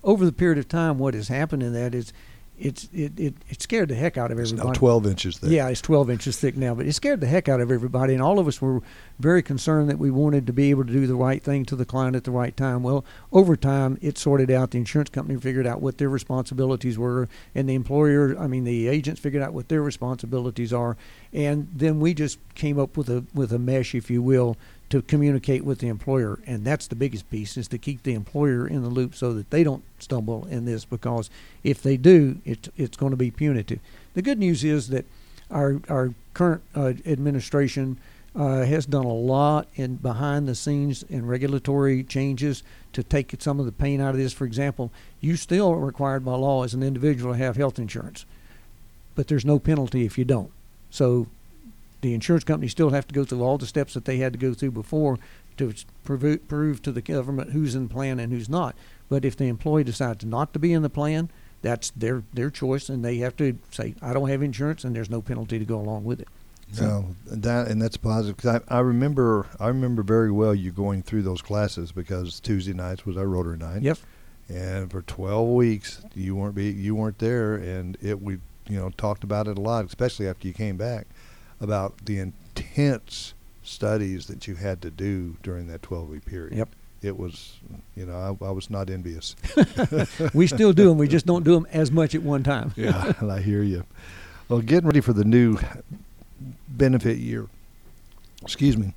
over 0.04 0.26
the 0.26 0.32
period 0.32 0.58
of 0.58 0.68
time, 0.68 0.98
what 0.98 1.14
has 1.14 1.28
happened 1.28 1.64
in 1.64 1.74
that 1.74 1.94
is 1.94 2.14
it's 2.60 2.90
it, 2.94 3.18
it, 3.18 3.34
it 3.48 3.62
scared 3.62 3.90
the 3.90 3.96
heck 3.96 4.18
out 4.18 4.32
of 4.32 4.38
everybody. 4.38 4.56
It's 4.56 4.66
now 4.66 4.74
12 4.74 5.08
inches 5.08 5.38
thick. 5.38 5.50
Yeah, 5.50 5.70
it's 5.70 5.82
12 5.82 6.10
inches 6.10 6.38
thick 6.38 6.58
now, 6.58 6.76
but 6.76 6.86
it 6.86 6.94
scared 6.94 7.22
the 7.22 7.28
heck 7.28 7.48
out 7.48 7.62
of 7.62 7.72
everybody, 7.72 8.14
and 8.14 8.22
all 8.22 8.38
of 8.38 8.48
us 8.48 8.62
were 8.62 8.82
very 9.18 9.42
concerned 9.42 9.90
that 9.90 9.98
we 9.98 10.12
wanted 10.12 10.46
to 10.48 10.54
be 10.54 10.70
able 10.70 10.86
to 10.86 10.92
do 10.92 11.08
the 11.08 11.16
right 11.16 11.42
thing 11.42 11.64
to 11.66 11.76
the 11.76 11.86
client 11.86 12.16
at 12.16 12.26
the 12.26 12.32
right 12.32 12.56
time. 12.56 12.84
Well, 12.84 13.06
over 13.32 13.56
time, 13.56 13.98
it 14.02 14.18
sorted 14.18 14.52
out. 14.52 14.72
The 14.72 14.78
insurance 14.78 15.10
company 15.10 15.40
figured 15.40 15.66
out 15.66 15.82
what 15.82 15.98
their 15.98 16.10
responsibilities 16.10 16.98
were, 16.98 17.30
and 17.56 17.70
the 17.70 17.76
employer, 17.76 18.38
I 18.38 18.48
mean, 18.48 18.66
the 18.66 18.88
agents 18.88 19.22
figured 19.22 19.42
out 19.42 19.54
what 19.54 19.70
their 19.70 19.82
responsibilities 19.82 20.74
are, 20.74 20.98
and 21.32 21.70
then 21.74 22.00
we 22.00 22.14
just 22.14 22.40
came 22.56 22.78
up 22.78 22.98
with 22.98 23.10
a 23.10 23.24
with 23.34 23.54
a 23.54 23.60
mesh, 23.60 23.96
if 23.96 24.12
you 24.12 24.22
will, 24.22 24.58
to 24.90 25.02
communicate 25.04 25.64
with 25.64 25.80
the 25.80 25.88
employer, 25.88 26.40
and 26.48 26.66
that's 26.66 26.88
the 26.88 26.96
biggest 26.96 27.30
piece 27.30 27.58
is 27.58 27.68
to 27.68 27.78
keep 27.78 28.04
the 28.04 28.14
employer 28.14 28.68
in 28.68 28.82
the 28.82 28.90
loop 28.90 29.14
so 29.14 29.34
that 29.34 29.52
they 29.52 29.64
don't 29.64 29.84
stumble 30.00 30.48
in 30.48 30.66
this 30.66 30.86
because 30.86 31.30
if 31.64 31.82
they 31.82 31.96
do, 31.96 32.40
it's 32.46 32.70
it's 32.76 32.98
going 32.98 33.12
to 33.12 33.18
be 33.18 33.32
punitive. 33.32 33.80
The 34.16 34.22
good 34.22 34.40
news 34.40 34.64
is 34.64 34.90
that 34.90 35.06
our 35.52 35.80
our 35.90 36.14
current 36.34 36.64
uh, 36.76 36.94
administration 37.06 37.98
uh, 38.36 38.64
has 38.64 38.86
done 38.86 39.06
a 39.06 39.14
lot 39.14 39.68
in 39.76 39.96
behind 39.96 40.48
the 40.48 40.56
scenes 40.56 41.04
in 41.04 41.26
regulatory 41.26 42.04
changes 42.04 42.64
to 42.94 43.04
take 43.04 43.36
some 43.40 43.60
of 43.60 43.66
the 43.66 43.72
pain 43.72 44.02
out 44.02 44.12
of 44.12 44.18
this. 44.18 44.34
For 44.34 44.46
example, 44.46 44.92
you 45.20 45.36
still 45.36 45.70
are 45.72 45.80
required 45.80 46.26
by 46.26 46.36
law 46.36 46.64
as 46.64 46.74
an 46.74 46.84
individual 46.84 47.34
to 47.34 47.38
have 47.38 47.58
health 47.58 47.78
insurance, 47.78 48.26
but 49.16 49.28
there's 49.28 49.46
no 49.46 49.60
penalty 49.60 50.06
if 50.06 50.18
you 50.18 50.26
don't. 50.26 50.52
So 50.90 51.28
the 52.02 52.14
insurance 52.14 52.44
companies 52.44 52.72
still 52.72 52.92
have 52.92 53.08
to 53.08 53.14
go 53.14 53.24
through 53.26 53.42
all 53.44 53.58
the 53.58 53.66
steps 53.66 53.94
that 53.94 54.06
they 54.06 54.18
had 54.18 54.34
to 54.34 54.40
go 54.40 54.54
through 54.54 54.72
before 54.72 55.18
to 55.58 55.74
prove, 56.04 56.48
prove 56.48 56.82
to 56.82 56.92
the 56.92 57.02
government 57.02 57.52
who's 57.52 57.76
in 57.76 57.88
the 57.88 57.94
plan 57.94 58.20
and 58.20 58.32
who's 58.32 58.50
not. 58.50 58.76
But 59.10 59.26
if 59.26 59.36
the 59.36 59.46
employee 59.48 59.84
decides 59.84 60.24
not 60.24 60.54
to 60.54 60.60
be 60.60 60.72
in 60.72 60.82
the 60.82 60.90
plan, 60.90 61.30
that's 61.62 61.90
their 61.92 62.24
their 62.34 62.50
choice, 62.50 62.88
and 62.88 63.04
they 63.04 63.18
have 63.18 63.36
to 63.38 63.58
say, 63.72 63.96
"I 64.02 64.14
don't 64.14 64.30
have 64.30 64.42
insurance," 64.42 64.86
and 64.86 64.96
there's 64.96 65.10
no 65.10 65.22
penalty 65.22 65.60
to 65.60 65.66
go 65.66 65.78
along 65.80 66.06
with 66.06 66.22
it. 66.22 66.28
No, 66.80 67.16
that 67.26 67.68
and 67.68 67.82
that's 67.82 67.98
positive. 67.98 68.38
'cause 68.38 68.62
I, 68.70 68.78
I 68.78 68.80
remember 68.80 69.48
I 69.60 69.68
remember 69.68 70.04
very 70.04 70.32
well 70.32 70.54
you 70.56 70.72
going 70.72 71.02
through 71.02 71.24
those 71.24 71.42
classes 71.42 71.92
because 71.92 72.40
Tuesday 72.40 72.74
nights 72.74 73.06
was 73.06 73.18
our 73.18 73.26
Rotary 73.26 73.58
night. 73.58 73.82
Yep. 73.82 73.98
And 74.48 74.90
for 74.90 75.02
12 75.02 75.50
weeks 75.50 76.02
you 76.16 76.36
weren't 76.36 76.56
be 76.56 76.70
you 76.72 76.96
weren't 76.96 77.20
there, 77.20 77.56
and 77.56 77.98
it 78.02 78.22
we 78.22 78.38
you 78.70 78.78
know 78.78 78.92
talked 78.92 79.24
about 79.26 79.48
it 79.48 79.58
a 79.58 79.62
lot, 79.62 79.84
especially 79.86 80.28
after 80.30 80.48
you 80.48 80.54
came 80.54 80.78
back, 80.78 81.08
about 81.62 82.06
the 82.06 82.20
intense 82.20 83.34
studies 83.64 84.26
that 84.28 84.48
you 84.48 84.56
had 84.56 84.82
to 84.82 84.90
do 84.90 85.38
during 85.44 85.68
that 85.68 85.82
12 85.82 86.10
week 86.10 86.26
period. 86.26 86.58
Yep. 86.58 86.70
It 87.02 87.18
was, 87.18 87.58
you 87.96 88.06
know, 88.06 88.38
I, 88.42 88.46
I 88.46 88.52
was 88.52 88.70
not 88.70 88.90
envious. 88.90 89.36
we 90.34 90.48
still 90.48 90.74
do 90.74 90.90
them. 90.90 90.98
We 90.98 91.08
just 91.08 91.26
don't 91.26 91.46
do 91.46 91.54
them 91.54 91.66
as 91.72 91.92
much 91.92 92.14
at 92.14 92.22
one 92.22 92.44
time. 92.44 92.74
yeah, 92.76 93.14
I 93.22 93.40
hear 93.40 93.64
you. 93.64 93.86
Well, 94.50 94.60
getting 94.60 94.88
ready 94.88 95.00
for 95.00 95.14
the 95.14 95.24
new 95.24 95.58
benefit 96.68 97.18
year. 97.18 97.48
Excuse 98.42 98.76
me. 98.76 98.94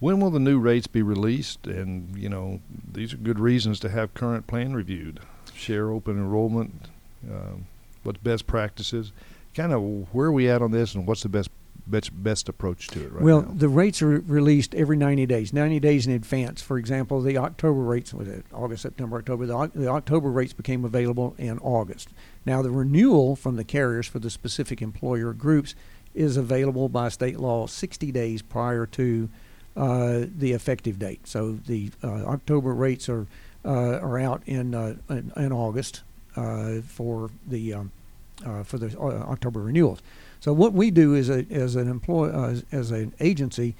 When 0.00 0.20
will 0.20 0.30
the 0.30 0.38
new 0.38 0.58
rates 0.58 0.86
be 0.86 1.02
released? 1.02 1.66
And 1.66 2.16
you 2.16 2.28
know, 2.28 2.60
these 2.92 3.14
are 3.14 3.16
good 3.16 3.38
reasons 3.38 3.80
to 3.80 3.88
have 3.88 4.12
current 4.12 4.46
plan 4.46 4.74
reviewed. 4.74 5.20
Share 5.54 5.90
open 5.90 6.16
enrollment. 6.16 6.88
Um, 7.28 7.66
what's 8.02 8.18
best 8.18 8.46
practices? 8.46 9.12
Kind 9.54 9.72
of 9.72 10.14
where 10.14 10.26
are 10.26 10.32
we 10.32 10.48
at 10.50 10.62
on 10.62 10.70
this, 10.70 10.94
and 10.94 11.06
what's 11.06 11.22
the 11.22 11.28
best 11.28 11.50
best, 11.90 12.22
best 12.22 12.48
approach 12.48 12.88
to 12.88 13.04
it 13.04 13.12
right 13.12 13.22
well, 13.22 13.42
now? 13.42 13.52
the 13.54 13.68
rates 13.68 14.02
are 14.02 14.20
released 14.20 14.74
every 14.74 14.96
90 14.96 15.26
days, 15.26 15.52
90 15.52 15.80
days 15.80 16.06
in 16.06 16.12
advance. 16.12 16.62
For 16.62 16.78
example, 16.78 17.20
the 17.20 17.36
October 17.38 17.80
rates 17.80 18.12
was 18.14 18.28
it 18.28 18.44
August, 18.52 18.82
September, 18.82 19.18
October. 19.18 19.46
The, 19.46 19.70
the 19.74 19.88
October 19.88 20.30
rates 20.30 20.52
became 20.52 20.84
available 20.84 21.34
in 21.38 21.58
August. 21.58 22.10
Now, 22.44 22.62
the 22.62 22.70
renewal 22.70 23.36
from 23.36 23.56
the 23.56 23.64
carriers 23.64 24.06
for 24.06 24.18
the 24.18 24.30
specific 24.30 24.80
employer 24.80 25.32
groups 25.32 25.74
is 26.14 26.36
available 26.36 26.88
by 26.88 27.08
state 27.08 27.38
law 27.38 27.66
60 27.66 28.10
days 28.12 28.42
prior 28.42 28.86
to 28.86 29.28
uh, 29.76 30.24
the 30.36 30.52
effective 30.52 30.98
date. 30.98 31.26
So 31.26 31.52
the 31.52 31.90
uh, 32.02 32.24
October 32.24 32.74
rates 32.74 33.08
are 33.08 33.26
uh, 33.64 33.98
are 33.98 34.18
out 34.18 34.42
in 34.46 34.74
uh, 34.74 34.96
in, 35.08 35.32
in 35.36 35.52
August 35.52 36.02
uh, 36.36 36.80
for 36.80 37.30
the 37.46 37.74
um, 37.74 37.92
uh, 38.44 38.62
for 38.62 38.78
the 38.78 38.98
uh, 38.98 39.30
October 39.30 39.60
renewals. 39.60 40.00
So 40.40 40.52
what 40.52 40.72
we 40.72 40.90
do 40.90 41.14
is 41.14 41.28
a, 41.28 41.46
as 41.50 41.76
an 41.76 41.88
employ 41.88 42.28
uh, 42.28 42.60
as 42.70 42.90
an 42.90 43.12
agency, 43.20 43.74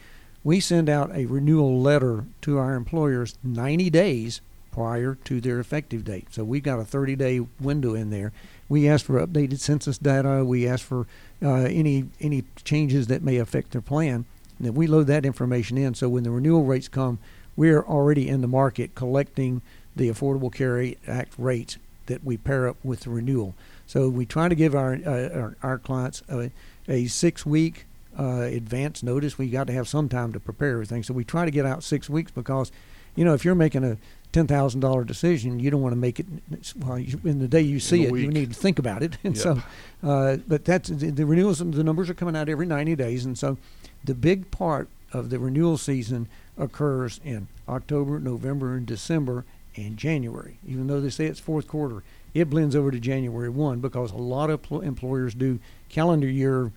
we 0.44 0.60
send 0.60 0.88
out 0.88 1.14
a 1.14 1.26
renewal 1.26 1.80
letter 1.80 2.24
to 2.42 2.58
our 2.58 2.74
employers 2.74 3.36
90 3.42 3.90
days 3.90 4.40
prior 4.72 5.16
to 5.24 5.40
their 5.40 5.58
effective 5.58 6.04
date. 6.04 6.28
So 6.30 6.44
we've 6.44 6.62
got 6.62 6.78
a 6.78 6.84
30 6.84 7.16
day 7.16 7.40
window 7.60 7.94
in 7.94 8.10
there. 8.10 8.32
We 8.68 8.88
ask 8.88 9.04
for 9.04 9.24
updated 9.24 9.58
census 9.58 9.98
data. 9.98 10.44
We 10.44 10.68
ask 10.68 10.84
for 10.84 11.06
uh, 11.42 11.64
any 11.64 12.08
any 12.20 12.44
changes 12.64 13.06
that 13.08 13.22
may 13.22 13.38
affect 13.38 13.72
their 13.72 13.80
plan. 13.80 14.24
And 14.58 14.66
then 14.66 14.74
we 14.74 14.86
load 14.86 15.06
that 15.06 15.24
information 15.24 15.78
in. 15.78 15.94
So 15.94 16.08
when 16.08 16.24
the 16.24 16.30
renewal 16.30 16.64
rates 16.64 16.88
come, 16.88 17.18
we're 17.56 17.82
already 17.82 18.28
in 18.28 18.40
the 18.40 18.48
market 18.48 18.94
collecting 18.94 19.62
the 19.96 20.08
Affordable 20.08 20.52
Care 20.52 20.94
Act 21.06 21.34
rates 21.38 21.76
that 22.06 22.24
we 22.24 22.36
pair 22.36 22.68
up 22.68 22.76
with 22.84 23.00
the 23.00 23.10
renewal. 23.10 23.54
So 23.88 24.08
we 24.10 24.26
try 24.26 24.48
to 24.48 24.54
give 24.54 24.74
our 24.76 24.94
uh, 25.04 25.28
our, 25.34 25.56
our 25.62 25.78
clients 25.78 26.22
a, 26.28 26.50
a 26.86 27.06
six 27.06 27.44
week 27.44 27.86
uh, 28.18 28.42
advance 28.42 29.02
notice. 29.02 29.38
We 29.38 29.48
got 29.48 29.66
to 29.68 29.72
have 29.72 29.88
some 29.88 30.08
time 30.08 30.32
to 30.34 30.40
prepare 30.40 30.72
everything. 30.72 31.02
So 31.02 31.14
we 31.14 31.24
try 31.24 31.44
to 31.46 31.50
get 31.50 31.64
out 31.66 31.82
six 31.82 32.08
weeks 32.10 32.30
because, 32.30 32.70
you 33.16 33.24
know, 33.24 33.32
if 33.34 33.44
you're 33.46 33.54
making 33.54 33.84
a 33.84 33.96
ten 34.30 34.46
thousand 34.46 34.80
dollar 34.80 35.04
decision, 35.04 35.58
you 35.58 35.70
don't 35.70 35.80
want 35.80 35.92
to 35.92 35.96
make 35.98 36.20
it 36.20 36.26
well 36.76 36.98
you, 36.98 37.18
in 37.24 37.38
the 37.38 37.48
day 37.48 37.62
you 37.62 37.80
see 37.80 38.04
it. 38.04 38.14
You 38.14 38.28
need 38.30 38.50
to 38.52 38.58
think 38.58 38.78
about 38.78 39.02
it. 39.02 39.16
And 39.24 39.34
Yep. 39.34 39.42
so, 39.42 39.62
uh, 40.06 40.36
but 40.46 40.66
that's 40.66 40.90
the, 40.90 41.10
the 41.10 41.24
renewals. 41.24 41.58
The 41.58 41.82
numbers 41.82 42.10
are 42.10 42.14
coming 42.14 42.36
out 42.36 42.50
every 42.50 42.66
ninety 42.66 42.94
days, 42.94 43.24
and 43.24 43.38
so 43.38 43.56
the 44.04 44.14
big 44.14 44.50
part 44.50 44.88
of 45.14 45.30
the 45.30 45.38
renewal 45.38 45.78
season 45.78 46.28
occurs 46.58 47.20
in 47.24 47.48
October, 47.66 48.18
November, 48.20 48.76
and 48.76 48.84
December, 48.84 49.46
and 49.76 49.96
January. 49.96 50.58
Even 50.66 50.88
though 50.88 51.00
they 51.00 51.08
say 51.08 51.24
it's 51.24 51.40
fourth 51.40 51.66
quarter, 51.66 52.02
it 52.40 52.50
blends 52.50 52.76
over 52.76 52.90
to 52.90 53.00
January 53.00 53.48
one 53.48 53.80
because 53.80 54.12
a 54.12 54.16
lot 54.16 54.50
of 54.50 54.62
pl- 54.62 54.80
employers 54.80 55.34
do 55.34 55.58
calendar 55.88 56.28
year. 56.28 56.72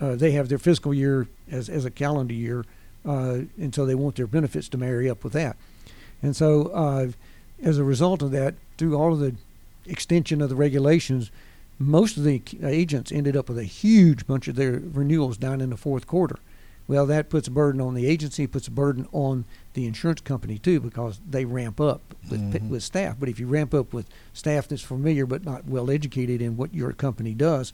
Uh, 0.00 0.16
they 0.16 0.32
have 0.32 0.48
their 0.48 0.58
fiscal 0.58 0.92
year 0.92 1.28
as 1.50 1.68
as 1.68 1.84
a 1.84 1.90
calendar 1.90 2.34
year, 2.34 2.64
uh, 3.06 3.42
and 3.58 3.74
so 3.74 3.86
they 3.86 3.94
want 3.94 4.16
their 4.16 4.26
benefits 4.26 4.68
to 4.68 4.78
marry 4.78 5.08
up 5.08 5.22
with 5.24 5.32
that. 5.32 5.56
And 6.22 6.36
so, 6.36 6.66
uh, 6.68 7.08
as 7.62 7.78
a 7.78 7.84
result 7.84 8.22
of 8.22 8.30
that, 8.32 8.54
through 8.78 8.96
all 8.96 9.12
of 9.12 9.20
the 9.20 9.34
extension 9.86 10.40
of 10.40 10.48
the 10.48 10.56
regulations, 10.56 11.30
most 11.78 12.16
of 12.16 12.24
the 12.24 12.42
agents 12.62 13.10
ended 13.10 13.36
up 13.36 13.48
with 13.48 13.58
a 13.58 13.64
huge 13.64 14.26
bunch 14.26 14.48
of 14.48 14.56
their 14.56 14.80
renewals 14.92 15.36
down 15.36 15.60
in 15.60 15.70
the 15.70 15.76
fourth 15.76 16.06
quarter. 16.06 16.36
Well, 16.88 17.06
that 17.06 17.30
puts 17.30 17.48
a 17.48 17.50
burden 17.50 17.80
on 17.80 17.94
the 17.94 18.06
agency, 18.06 18.46
puts 18.46 18.68
a 18.68 18.70
burden 18.72 19.06
on 19.12 19.44
the 19.74 19.86
insurance 19.86 20.20
company 20.20 20.58
too, 20.58 20.80
because 20.80 21.20
they 21.28 21.44
ramp 21.44 21.80
up 21.80 22.00
with, 22.30 22.52
p 22.52 22.58
Mhm. 22.58 22.68
with 22.68 22.82
staff. 22.82 23.16
But 23.18 23.28
if 23.28 23.38
you 23.40 23.46
ramp 23.46 23.72
up 23.72 23.92
with 23.92 24.06
staff 24.32 24.68
that's 24.68 24.82
familiar 24.82 25.24
but 25.26 25.44
not 25.44 25.66
well 25.66 25.90
educated 25.90 26.42
in 26.42 26.56
what 26.56 26.74
your 26.74 26.92
company 26.92 27.34
does, 27.34 27.72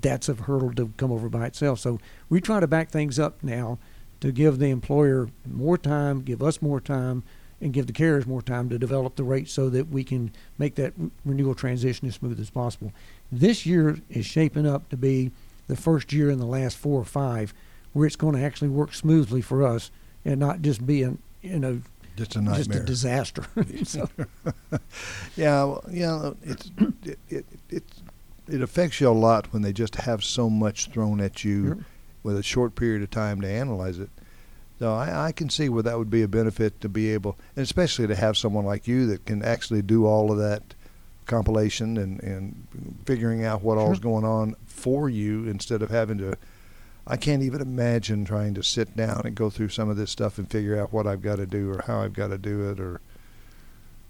that's 0.00 0.28
a 0.28 0.34
hurdle 0.34 0.72
to 0.74 0.92
come 0.96 1.10
over 1.12 1.28
by 1.28 1.46
itself. 1.46 1.80
So 1.80 1.98
we 2.28 2.40
try 2.40 2.60
to 2.60 2.66
back 2.66 2.90
things 2.90 3.18
up 3.18 3.42
now 3.42 3.78
to 4.20 4.30
give 4.32 4.58
the 4.58 4.70
employer 4.70 5.28
more 5.50 5.76
time, 5.76 6.22
give 6.22 6.42
us 6.42 6.62
more 6.62 6.80
time, 6.80 7.22
and 7.60 7.72
give 7.72 7.86
the 7.86 7.92
carriers 7.92 8.26
more 8.26 8.42
time 8.42 8.68
to 8.68 8.78
develop 8.78 9.16
the 9.16 9.24
rates 9.24 9.52
so 9.52 9.68
that 9.70 9.88
we 9.90 10.04
can 10.04 10.30
make 10.58 10.74
that 10.74 10.92
renewal 11.24 11.54
transition 11.54 12.06
as 12.08 12.14
smooth 12.14 12.38
as 12.40 12.50
possible. 12.50 12.92
This 13.32 13.64
year 13.66 13.98
is 14.10 14.26
shaping 14.26 14.66
up 14.66 14.88
to 14.90 14.96
be 14.96 15.30
the 15.66 15.76
first 15.76 16.12
year 16.12 16.30
in 16.30 16.38
the 16.38 16.46
last 16.46 16.76
four 16.76 17.00
or 17.00 17.04
five 17.06 17.54
where 17.94 18.06
it's 18.06 18.16
going 18.16 18.34
to 18.36 18.42
actually 18.42 18.68
work 18.68 18.92
smoothly 18.94 19.40
for 19.40 19.66
us 19.66 19.90
and 20.24 20.38
not 20.38 20.60
just 20.60 20.86
be 20.86 21.02
an 21.02 21.18
you 21.40 21.58
know 21.58 21.80
Just 22.16 22.36
a 22.36 22.40
nightmare. 22.42 22.58
just 22.58 22.70
a 22.74 22.84
disaster. 22.84 23.46
so, 23.84 24.08
Yeah, 25.36 25.64
well, 25.64 25.84
yeah, 25.90 26.30
it's 26.42 26.70
it, 27.04 27.18
it 27.28 27.46
it 27.70 27.84
it 28.48 28.60
affects 28.62 29.00
you 29.00 29.08
a 29.08 29.10
lot 29.10 29.52
when 29.52 29.62
they 29.62 29.72
just 29.72 29.96
have 29.96 30.22
so 30.22 30.50
much 30.50 30.88
thrown 30.90 31.20
at 31.20 31.44
you 31.44 31.84
with 32.22 32.36
a 32.36 32.42
short 32.42 32.74
period 32.74 33.02
of 33.02 33.10
time 33.10 33.40
to 33.40 33.48
analyze 33.48 33.98
it. 33.98 34.10
So 34.78 34.92
I, 34.94 35.26
I 35.28 35.32
can 35.32 35.48
see 35.50 35.68
where 35.68 35.82
that 35.84 35.96
would 35.98 36.10
be 36.10 36.22
a 36.22 36.28
benefit 36.28 36.80
to 36.80 36.88
be 36.88 37.10
able, 37.10 37.38
and 37.56 37.62
especially 37.62 38.06
to 38.08 38.14
have 38.16 38.36
someone 38.36 38.64
like 38.64 38.86
you 38.88 39.06
that 39.06 39.24
can 39.24 39.42
actually 39.42 39.82
do 39.82 40.04
all 40.06 40.30
of 40.32 40.38
that 40.38 40.62
compilation 41.26 41.96
and 41.96 42.22
and 42.22 42.66
figuring 43.06 43.44
out 43.44 43.62
what 43.62 43.78
all's 43.78 43.96
Sure. 43.98 44.02
going 44.12 44.24
on 44.24 44.56
for 44.66 45.08
you 45.08 45.46
instead 45.48 45.82
of 45.82 45.90
having 45.90 46.18
to. 46.18 46.36
I 47.06 47.16
can't 47.16 47.42
even 47.42 47.60
imagine 47.60 48.24
trying 48.24 48.54
to 48.54 48.62
sit 48.62 48.96
down 48.96 49.22
and 49.24 49.34
go 49.34 49.50
through 49.50 49.68
some 49.68 49.88
of 49.88 49.96
this 49.96 50.10
stuff 50.10 50.38
and 50.38 50.50
figure 50.50 50.80
out 50.80 50.92
what 50.92 51.06
I've 51.06 51.22
got 51.22 51.36
to 51.36 51.46
do 51.46 51.70
or 51.70 51.82
how 51.86 52.00
I've 52.00 52.14
got 52.14 52.28
to 52.28 52.38
do 52.38 52.70
it 52.70 52.80
or 52.80 53.00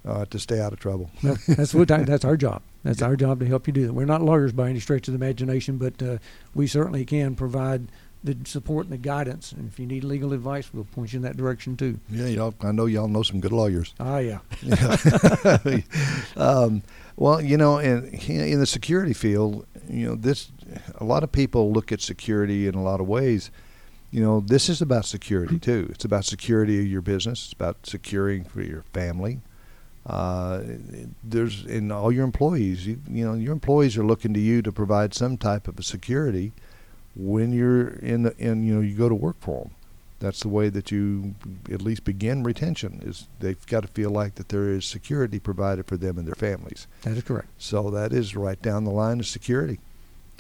uh, 0.06 0.24
to 0.26 0.38
stay 0.38 0.60
out 0.60 0.72
of 0.72 0.78
trouble. 0.78 1.10
That's 1.48 1.74
what 1.74 1.90
I, 1.90 2.04
that's 2.04 2.24
our 2.24 2.36
job. 2.36 2.62
That's 2.84 3.00
our 3.00 3.16
job 3.16 3.40
to 3.40 3.46
help 3.46 3.66
you 3.66 3.72
do 3.72 3.86
that. 3.86 3.94
We're 3.94 4.04
not 4.04 4.20
lawyers 4.20 4.52
by 4.52 4.68
any 4.68 4.78
stretch 4.78 5.08
of 5.08 5.12
the 5.12 5.16
imagination, 5.16 5.78
but 5.78 6.02
uh, 6.02 6.18
we 6.54 6.66
certainly 6.66 7.06
can 7.06 7.34
provide 7.34 7.88
the 8.22 8.36
support 8.44 8.84
and 8.84 8.92
the 8.92 8.98
guidance. 8.98 9.52
And 9.52 9.68
if 9.68 9.78
you 9.78 9.86
need 9.86 10.04
legal 10.04 10.34
advice, 10.34 10.68
we'll 10.72 10.84
point 10.84 11.14
you 11.14 11.18
in 11.18 11.22
that 11.22 11.38
direction 11.38 11.78
too. 11.78 11.98
Yeah, 12.10 12.26
y'all. 12.26 12.54
I 12.60 12.72
know 12.72 12.84
y'all 12.84 13.08
know 13.08 13.22
some 13.22 13.40
good 13.40 13.52
lawyers. 13.52 13.94
Ah, 13.98 14.18
yeah. 14.18 14.40
um, 16.36 16.82
well, 17.16 17.40
you 17.40 17.56
know, 17.56 17.78
in 17.78 18.08
in 18.08 18.60
the 18.60 18.66
security 18.66 19.14
field, 19.14 19.66
you 19.88 20.08
know, 20.08 20.14
this 20.14 20.50
a 20.96 21.04
lot 21.04 21.22
of 21.22 21.32
people 21.32 21.72
look 21.72 21.92
at 21.92 22.00
security 22.00 22.66
in 22.66 22.74
a 22.74 22.82
lot 22.82 23.00
of 23.00 23.06
ways. 23.06 23.50
You 24.10 24.22
know, 24.22 24.40
this 24.40 24.68
is 24.68 24.80
about 24.80 25.06
security 25.06 25.58
too. 25.58 25.88
It's 25.90 26.04
about 26.04 26.24
security 26.24 26.78
of 26.80 26.86
your 26.86 27.00
business. 27.00 27.44
It's 27.44 27.52
about 27.52 27.84
securing 27.84 28.44
for 28.44 28.62
your 28.62 28.82
family. 28.92 29.40
Uh, 30.06 30.62
there's 31.22 31.64
in 31.64 31.90
all 31.90 32.12
your 32.12 32.24
employees. 32.24 32.86
You, 32.86 33.00
you 33.08 33.24
know, 33.24 33.34
your 33.34 33.52
employees 33.52 33.96
are 33.96 34.04
looking 34.04 34.34
to 34.34 34.40
you 34.40 34.62
to 34.62 34.70
provide 34.70 35.14
some 35.14 35.36
type 35.36 35.66
of 35.66 35.78
a 35.78 35.82
security 35.82 36.52
when 37.16 37.52
you're 37.52 37.88
in 37.88 38.22
the 38.24 38.36
in 38.38 38.64
you 38.64 38.74
know 38.74 38.80
you 38.80 38.96
go 38.96 39.08
to 39.08 39.14
work 39.14 39.36
for 39.40 39.62
them. 39.62 39.70
That's 40.20 40.40
the 40.40 40.48
way 40.48 40.68
that 40.70 40.90
you 40.90 41.34
at 41.70 41.82
least 41.82 42.04
begin 42.04 42.42
retention. 42.44 43.00
Is 43.04 43.28
they've 43.40 43.66
got 43.66 43.82
to 43.82 43.88
feel 43.88 44.10
like 44.10 44.36
that 44.36 44.50
there 44.50 44.68
is 44.68 44.84
security 44.84 45.38
provided 45.38 45.86
for 45.86 45.96
them 45.96 46.18
and 46.18 46.26
their 46.26 46.34
families. 46.34 46.86
That 47.02 47.16
is 47.16 47.22
correct. 47.22 47.48
So 47.58 47.90
that 47.90 48.12
is 48.12 48.36
right 48.36 48.60
down 48.60 48.84
the 48.84 48.90
line 48.90 49.20
of 49.20 49.26
security. 49.26 49.80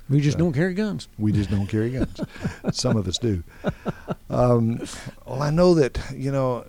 We 0.08 0.20
just 0.20 0.34
So- 0.36 0.44
don't 0.44 0.52
carry 0.52 0.74
guns. 0.74 1.08
We 1.18 1.32
just 1.32 1.50
don't 1.50 1.66
carry 1.66 1.90
guns. 1.90 2.20
Some 2.72 2.96
of 2.96 3.08
us 3.08 3.18
do. 3.18 3.42
Um, 4.30 4.80
well, 5.26 5.42
I 5.42 5.50
know 5.50 5.74
that 5.74 5.98
you 6.14 6.30
know. 6.32 6.64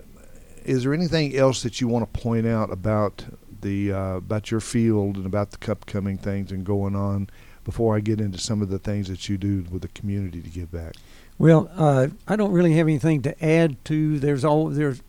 Is 0.63 0.81
there 0.83 0.95
anything 0.95 1.35
else 1.35 1.61
that 1.61 1.79
you 1.79 1.87
want 1.87 2.11
to 2.11 2.19
point 2.19 2.47
out 2.47 2.71
about 2.71 3.23
the 3.61 3.91
uh, 3.93 4.15
about 4.15 4.49
your 4.51 4.59
field 4.59 5.15
and 5.17 5.25
about 5.25 5.51
the 5.51 5.71
upcoming 5.71 6.17
things 6.17 6.51
and 6.51 6.65
going 6.65 6.95
on 6.95 7.29
before 7.63 7.95
I 7.95 7.99
get 7.99 8.19
into 8.19 8.37
some 8.39 8.61
of 8.61 8.69
the 8.69 8.79
things 8.79 9.07
that 9.09 9.27
you 9.29 9.37
do 9.37 9.65
with 9.69 9.81
the 9.83 9.87
community 9.89 10.41
to 10.41 10.49
give 10.49 10.71
back? 10.71 10.95
Well, 11.37 11.69
uh, 11.75 12.07
I 12.27 12.35
don't 12.35 12.51
really 12.51 12.73
have 12.73 12.87
anything 12.87 13.21
to 13.23 13.45
add 13.45 13.83
to. 13.85 14.17
There's 14.19 14.43
all 14.45 14.69
there's, 14.69 15.03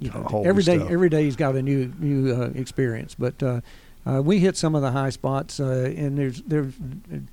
you 0.00 0.10
know, 0.10 0.42
every 0.44 0.62
day 0.64 0.80
every 0.80 1.08
day's 1.10 1.36
got 1.36 1.54
a 1.54 1.62
new 1.62 1.92
new 1.98 2.34
uh, 2.34 2.46
experience. 2.54 3.14
But 3.14 3.40
uh, 4.08 4.22
we 4.22 4.38
hit 4.38 4.56
some 4.56 4.74
of 4.74 4.82
the 4.82 4.92
high 4.92 5.10
spots, 5.10 5.60
uh, 5.60 5.92
and 5.96 6.16
there's 6.16 6.40
there's 6.42 6.72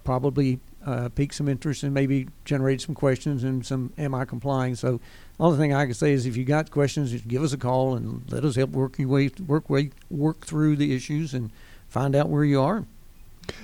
probably 0.04 0.60
uh, 0.86 1.10
piqued 1.10 1.34
some 1.34 1.48
interest 1.48 1.84
and 1.84 1.94
maybe 1.94 2.28
generated 2.44 2.82
some 2.82 2.96
questions 2.96 3.44
and 3.44 3.66
some 3.66 3.94
am 3.98 4.14
I 4.14 4.26
complying? 4.26 4.76
So, 4.76 5.00
the 5.40 5.58
thing 5.58 5.74
I 5.74 5.86
can 5.86 5.94
say 5.94 6.12
is 6.12 6.26
if 6.26 6.36
you 6.36 6.44
got 6.44 6.72
questions, 6.72 7.12
just 7.12 7.28
give 7.28 7.44
us 7.44 7.54
a 7.54 7.58
call 7.58 7.96
and 7.96 8.30
let 8.30 8.44
us 8.44 8.56
help 8.56 8.72
work 8.72 9.00
your 9.00 9.08
way 9.08 9.32
work 9.48 9.70
way 9.70 9.92
work 10.10 10.46
through 10.46 10.76
the 10.76 10.94
issues 10.94 11.34
and 11.34 11.50
find 11.88 12.16
out 12.16 12.30
where 12.30 12.44
you 12.44 12.62
are. 12.62 12.86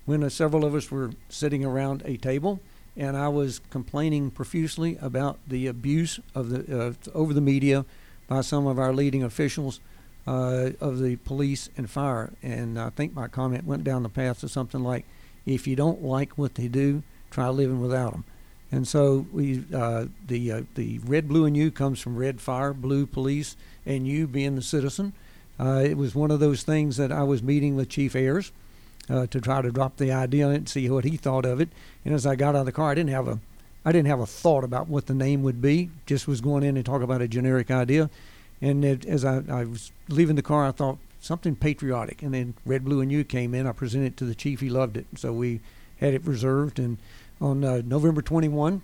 when 0.06 0.24
uh, 0.24 0.30
several 0.30 0.64
of 0.64 0.74
us 0.74 0.90
were 0.90 1.12
sitting 1.28 1.66
around 1.66 2.04
a 2.06 2.16
table 2.16 2.62
and 2.96 3.18
I 3.18 3.28
was 3.28 3.60
complaining 3.70 4.32
profusely 4.32 4.98
about 5.02 5.40
the 5.46 5.68
abuse 5.68 6.22
of 6.34 6.50
the 6.50 6.88
uh, 6.88 6.94
over 7.14 7.34
the 7.34 7.42
media 7.42 7.86
by 8.28 8.42
some 8.42 8.68
of 8.68 8.78
our 8.78 8.94
leading 8.94 9.24
officials 9.24 9.80
uh, 10.28 10.72
of 10.82 11.00
the 11.00 11.16
police 11.18 11.70
and 11.78 11.90
fire. 11.90 12.34
And 12.44 12.80
I 12.80 12.90
think 12.90 13.14
my 13.14 13.28
comment 13.28 13.66
went 13.66 13.84
down 13.84 14.04
the 14.04 14.10
path 14.10 14.44
of 14.44 14.52
something 14.52 14.84
like, 14.84 15.06
"If 15.46 15.68
you 15.68 15.76
don't 15.76 16.04
like 16.04 16.38
what 16.38 16.56
they 16.56 16.68
do, 16.68 17.04
try 17.32 17.50
living 17.50 17.82
without 17.82 18.12
them." 18.12 18.24
And 18.72 18.88
so 18.88 19.26
we, 19.32 19.64
uh, 19.74 20.06
the 20.26 20.52
uh, 20.52 20.62
the 20.76 21.00
red, 21.00 21.28
blue, 21.28 21.46
and 21.46 21.56
you 21.56 21.72
comes 21.72 22.00
from 22.00 22.18
red 22.18 22.42
fire, 22.42 22.74
blue 22.74 23.06
police, 23.06 23.56
and 23.86 24.06
you 24.08 24.28
being 24.28 24.56
the 24.56 24.62
citizen. 24.62 25.14
Uh, 25.60 25.82
it 25.84 25.98
was 25.98 26.14
one 26.14 26.32
of 26.32 26.40
those 26.40 26.64
things 26.64 26.98
that 26.98 27.12
I 27.12 27.24
was 27.24 27.42
meeting 27.42 27.76
with 27.76 27.90
Chief 27.90 28.16
Ayers 28.16 28.52
uh, 29.10 29.26
to 29.28 29.42
try 29.42 29.62
to 29.62 29.72
drop 29.72 29.98
the 29.98 30.12
idea 30.12 30.50
and 30.50 30.68
see 30.68 30.90
what 30.90 31.06
he 31.06 31.18
thought 31.18 31.46
of 31.46 31.62
it. 31.62 31.70
And 32.06 32.14
as 32.14 32.26
I 32.26 32.36
got 32.36 32.56
out 32.56 32.62
of 32.62 32.66
the 32.66 32.72
car, 32.72 32.92
I 32.92 32.96
didn't 32.96 33.12
have 33.12 33.28
a 33.28 33.40
I 33.88 33.94
didn't 33.94 34.10
have 34.10 34.20
a 34.20 34.26
thought 34.26 34.66
about 34.66 34.90
what 34.90 35.06
the 35.06 35.14
name 35.14 35.44
would 35.44 35.62
be. 35.62 35.90
Just 36.06 36.28
was 36.28 36.42
going 36.42 36.62
in 36.62 36.76
and 36.76 36.86
talk 36.86 37.02
about 37.02 37.22
a 37.22 37.28
generic 37.30 37.72
idea. 37.72 38.10
And 38.62 38.84
it, 38.84 39.06
as 39.06 39.24
I, 39.24 39.44
I 39.48 39.64
was 39.64 39.94
leaving 40.10 40.36
the 40.36 40.42
car, 40.42 40.66
I 40.66 40.72
thought 40.72 40.98
something 41.22 41.56
patriotic. 41.56 42.22
And 42.22 42.34
then 42.34 42.54
Red, 42.66 42.84
Blue, 42.84 43.00
and 43.00 43.10
You 43.10 43.24
came 43.24 43.54
in. 43.54 43.66
I 43.66 43.72
presented 43.72 44.08
it 44.08 44.18
to 44.18 44.26
the 44.26 44.36
chief. 44.36 44.60
He 44.60 44.70
loved 44.70 44.98
it. 44.98 45.06
So 45.16 45.32
we 45.32 45.62
had 46.02 46.14
it 46.14 46.26
reserved. 46.26 46.80
And 46.80 46.98
on 47.40 47.64
uh, 47.64 47.82
November 47.86 48.22
21 48.22 48.82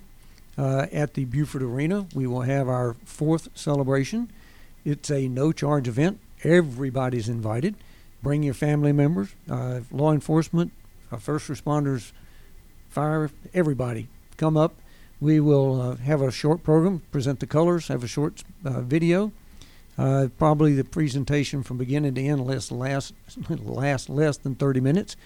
uh, 0.56 0.86
at 0.90 1.12
the 1.12 1.26
Buford 1.26 1.60
Arena, 1.60 2.06
we 2.14 2.26
will 2.26 2.40
have 2.40 2.66
our 2.66 2.96
fourth 3.04 3.50
celebration. 3.54 4.32
It's 4.86 5.10
a 5.10 5.28
no 5.28 5.52
charge 5.52 5.86
event. 5.86 6.18
Everybody's 6.44 7.28
invited. 7.28 7.74
Bring 8.22 8.42
your 8.42 8.54
family 8.54 8.92
members, 8.92 9.34
uh, 9.50 9.80
law 9.92 10.12
enforcement, 10.12 10.72
uh, 11.12 11.18
first 11.18 11.50
responders, 11.50 12.12
fire, 12.88 13.30
everybody. 13.52 14.08
Come 14.38 14.56
up. 14.56 14.74
We 15.24 15.40
will 15.40 15.80
uh, 15.80 15.96
have 15.96 16.20
a 16.20 16.30
short 16.30 16.62
program, 16.62 17.00
present 17.10 17.40
the 17.40 17.46
colors, 17.46 17.88
have 17.88 18.04
a 18.04 18.06
short 18.06 18.44
uh, 18.62 18.82
video. 18.82 19.32
Uh, 19.96 20.28
probably 20.36 20.74
the 20.74 20.84
presentation 20.84 21.62
from 21.62 21.78
beginning 21.78 22.14
to 22.16 22.20
end 22.22 22.46
last, 22.46 22.70
last, 22.70 23.14
last 23.48 24.10
less 24.10 24.36
than 24.36 24.54
30 24.54 24.80
minutes. 24.80 25.16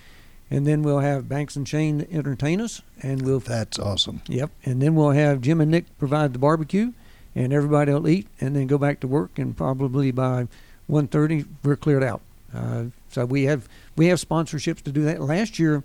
And 0.52 0.64
then 0.68 0.82
we'll 0.84 1.00
have 1.00 1.28
Banks 1.28 1.56
and 1.56 1.66
Shane 1.68 2.06
entertain 2.12 2.60
us, 2.60 2.80
and 3.02 3.22
we'll 3.22 3.40
That's 3.40 3.76
awesome. 3.80 4.22
Yep. 4.28 4.52
And 4.64 4.80
then 4.80 4.94
we'll 4.94 5.10
have 5.10 5.40
Jim 5.40 5.60
and 5.60 5.72
Nick 5.72 5.86
provide 5.98 6.32
the 6.32 6.38
barbecue, 6.38 6.92
and 7.34 7.52
everybody 7.52 7.92
will 7.92 8.06
eat, 8.06 8.28
and 8.40 8.54
then 8.54 8.68
go 8.68 8.78
back 8.78 9.00
to 9.00 9.08
work. 9.08 9.36
And 9.36 9.56
probably 9.56 10.12
by 10.12 10.46
1:30, 10.88 11.44
we're 11.64 11.74
cleared 11.74 12.04
out. 12.04 12.20
Uh, 12.54 12.84
so 13.10 13.26
we 13.26 13.42
have 13.44 13.68
we 13.96 14.06
have 14.06 14.20
sponsorships 14.20 14.80
to 14.84 14.92
do 14.92 15.02
that. 15.02 15.20
Last 15.20 15.58
year, 15.58 15.82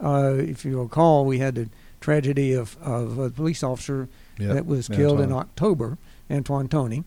uh, 0.00 0.34
if 0.36 0.64
you 0.64 0.82
recall, 0.82 1.24
we 1.24 1.38
had 1.38 1.54
the 1.54 1.68
tragedy 2.02 2.52
of, 2.52 2.76
of 2.82 3.18
a 3.18 3.30
police 3.30 3.62
officer 3.62 4.08
Yep. 4.38 4.54
that 4.54 4.66
was 4.66 4.88
killed 4.88 5.20
in 5.20 5.30
October, 5.30 5.98
Antwan 6.30 6.68
Toney, 6.68 7.04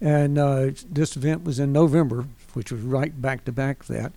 and 0.00 0.38
uh, 0.38 0.70
this 0.88 1.16
event 1.16 1.42
was 1.42 1.58
in 1.58 1.72
November, 1.72 2.26
which 2.52 2.70
was 2.70 2.82
right 2.82 3.20
back 3.20 3.44
to 3.46 3.52
back 3.52 3.86
that. 3.86 4.12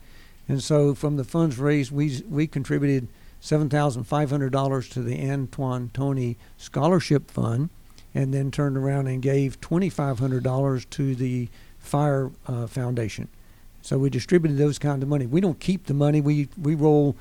And 0.47 0.61
so, 0.61 0.93
from 0.93 1.15
the 1.15 1.23
funds 1.23 1.57
raised, 1.57 1.91
we 1.91 2.21
we 2.29 2.47
contributed 2.47 3.07
seven 3.39 3.69
thousand 3.69 4.03
five 4.03 4.29
hundred 4.29 4.51
dollars 4.51 4.89
to 4.89 5.01
the 5.01 5.17
Antwan 5.17 5.93
Toney 5.93 6.35
Scholarship 6.57 7.31
Fund, 7.31 7.69
and 8.13 8.33
then 8.33 8.51
turned 8.51 8.77
around 8.77 9.07
and 9.07 9.21
gave 9.21 9.59
twenty 9.61 9.89
five 9.89 10.19
hundred 10.19 10.43
dollars 10.43 10.85
to 10.85 11.15
the 11.15 11.47
Fire 11.79 12.29
uh, 12.45 12.67
Foundation. 12.67 13.29
So 13.81 13.97
we 13.97 14.09
distributed 14.09 14.57
those 14.57 14.77
kind 14.77 15.01
of 15.01 15.07
money. 15.07 15.25
We 15.25 15.39
don't 15.39 15.59
keep 15.61 15.85
the 15.85 15.93
money. 15.93 16.19
We 16.19 16.49
we 16.61 16.75
roll 16.75 17.15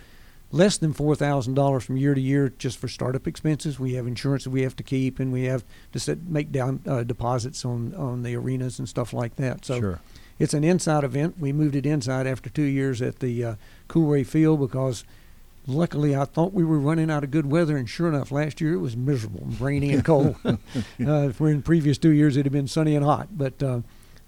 less 0.50 0.78
than 0.78 0.92
four 0.92 1.14
thousand 1.14 1.54
dollars 1.54 1.84
from 1.84 1.96
year 1.96 2.14
to 2.14 2.20
year 2.20 2.52
just 2.58 2.78
for 2.78 2.88
startup 2.88 3.26
expenses. 3.26 3.78
We 3.78 3.94
have 3.94 4.06
insurance 4.06 4.44
that 4.44 4.50
we 4.50 4.62
have 4.62 4.76
to 4.76 4.82
keep, 4.82 5.18
and 5.18 5.32
we 5.32 5.44
have 5.44 5.64
to 5.92 6.00
set, 6.00 6.22
make 6.22 6.52
down 6.52 6.80
uh, 6.86 7.02
deposits 7.02 7.64
on 7.64 7.94
on 7.94 8.22
the 8.22 8.34
arenas 8.36 8.78
and 8.78 8.88
stuff 8.88 9.12
like 9.12 9.36
that. 9.36 9.64
So 9.64 9.80
sure. 9.80 10.00
it's 10.38 10.54
an 10.54 10.64
inside 10.64 11.04
event. 11.04 11.38
We 11.38 11.52
moved 11.52 11.76
it 11.76 11.86
inside 11.86 12.26
after 12.26 12.50
two 12.50 12.62
years 12.62 13.02
at 13.02 13.20
the 13.20 13.44
uh, 13.44 13.54
Coolray 13.88 14.26
Field 14.26 14.60
because 14.60 15.04
luckily, 15.68 16.16
I 16.16 16.24
thought 16.24 16.52
we 16.52 16.64
were 16.64 16.78
running 16.78 17.10
out 17.10 17.22
of 17.22 17.30
good 17.30 17.50
weather, 17.50 17.76
and 17.76 17.88
sure 17.88 18.08
enough, 18.08 18.32
last 18.32 18.60
year 18.60 18.72
it 18.72 18.78
was 18.78 18.96
miserable, 18.96 19.42
and 19.42 19.60
rainy 19.60 19.92
and 19.92 20.04
cold. 20.04 20.36
uh, 20.44 20.58
where 21.28 21.50
in 21.50 21.62
previous 21.62 21.98
two 21.98 22.10
years 22.10 22.36
it 22.36 22.44
had 22.44 22.52
been 22.52 22.68
sunny 22.68 22.96
and 22.96 23.04
hot, 23.04 23.28
but 23.36 23.62
uh, 23.62 23.80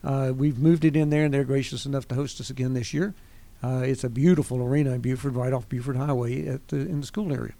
uh, 0.04 0.32
we've 0.36 0.58
moved 0.58 0.84
it 0.84 0.94
in 0.94 1.10
there, 1.10 1.24
and 1.24 1.34
they're 1.34 1.44
gracious 1.44 1.86
enough 1.86 2.06
to 2.08 2.14
host 2.14 2.40
us 2.40 2.50
again 2.50 2.74
this 2.74 2.94
year. 2.94 3.14
Uh, 3.62 3.82
it's 3.84 4.04
a 4.04 4.08
beautiful 4.08 4.62
arena 4.62 4.92
in 4.92 5.00
Buford, 5.00 5.34
right 5.36 5.52
off 5.52 5.68
Buford 5.68 5.96
Highway 5.96 6.46
at 6.46 6.66
the, 6.68 6.76
in 6.78 7.00
the 7.00 7.06
school 7.06 7.32
area. 7.32 7.52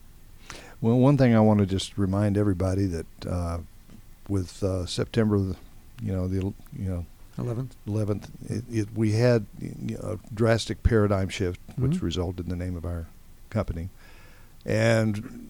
Well, 0.80 0.96
one 0.96 1.18
thing 1.18 1.34
I 1.34 1.40
want 1.40 1.60
to 1.60 1.66
just 1.66 1.98
remind 1.98 2.38
everybody 2.38 2.86
that 2.86 3.06
uh, 3.28 3.58
with 4.28 4.62
uh, 4.62 4.86
September, 4.86 5.36
you 6.02 6.12
know, 6.12 6.26
the 6.26 6.36
you 6.36 6.54
know 6.88 7.06
11th. 7.38 7.70
11th, 7.86 8.28
it, 8.48 8.64
it, 8.70 8.88
we 8.94 9.12
had 9.12 9.44
you 9.60 9.96
know, 9.96 10.18
a 10.18 10.34
drastic 10.34 10.82
paradigm 10.82 11.28
shift, 11.28 11.60
which 11.76 11.92
Mhm. 11.92 12.02
resulted 12.02 12.46
in 12.46 12.50
the 12.50 12.64
name 12.64 12.76
of 12.76 12.84
our 12.86 13.06
company. 13.50 13.88
And 14.66 15.48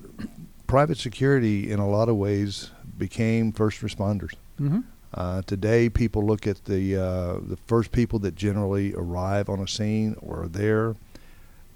private 0.66 0.98
security, 0.98 1.70
in 1.70 1.78
a 1.80 1.88
lot 1.88 2.08
of 2.08 2.16
ways, 2.16 2.70
became 2.98 3.52
first 3.52 3.80
responders. 3.82 4.34
Mm-hmm. 4.60 4.80
Uh, 5.12 5.42
today, 5.42 5.88
people 5.88 6.24
look 6.24 6.46
at 6.46 6.64
the 6.66 6.96
uh, 6.96 7.38
the 7.42 7.56
first 7.66 7.90
people 7.90 8.18
that 8.20 8.34
generally 8.36 8.94
arrive 8.94 9.48
on 9.48 9.58
a 9.60 9.66
scene 9.68 10.16
or 10.20 10.42
are 10.44 10.48
there. 10.48 10.96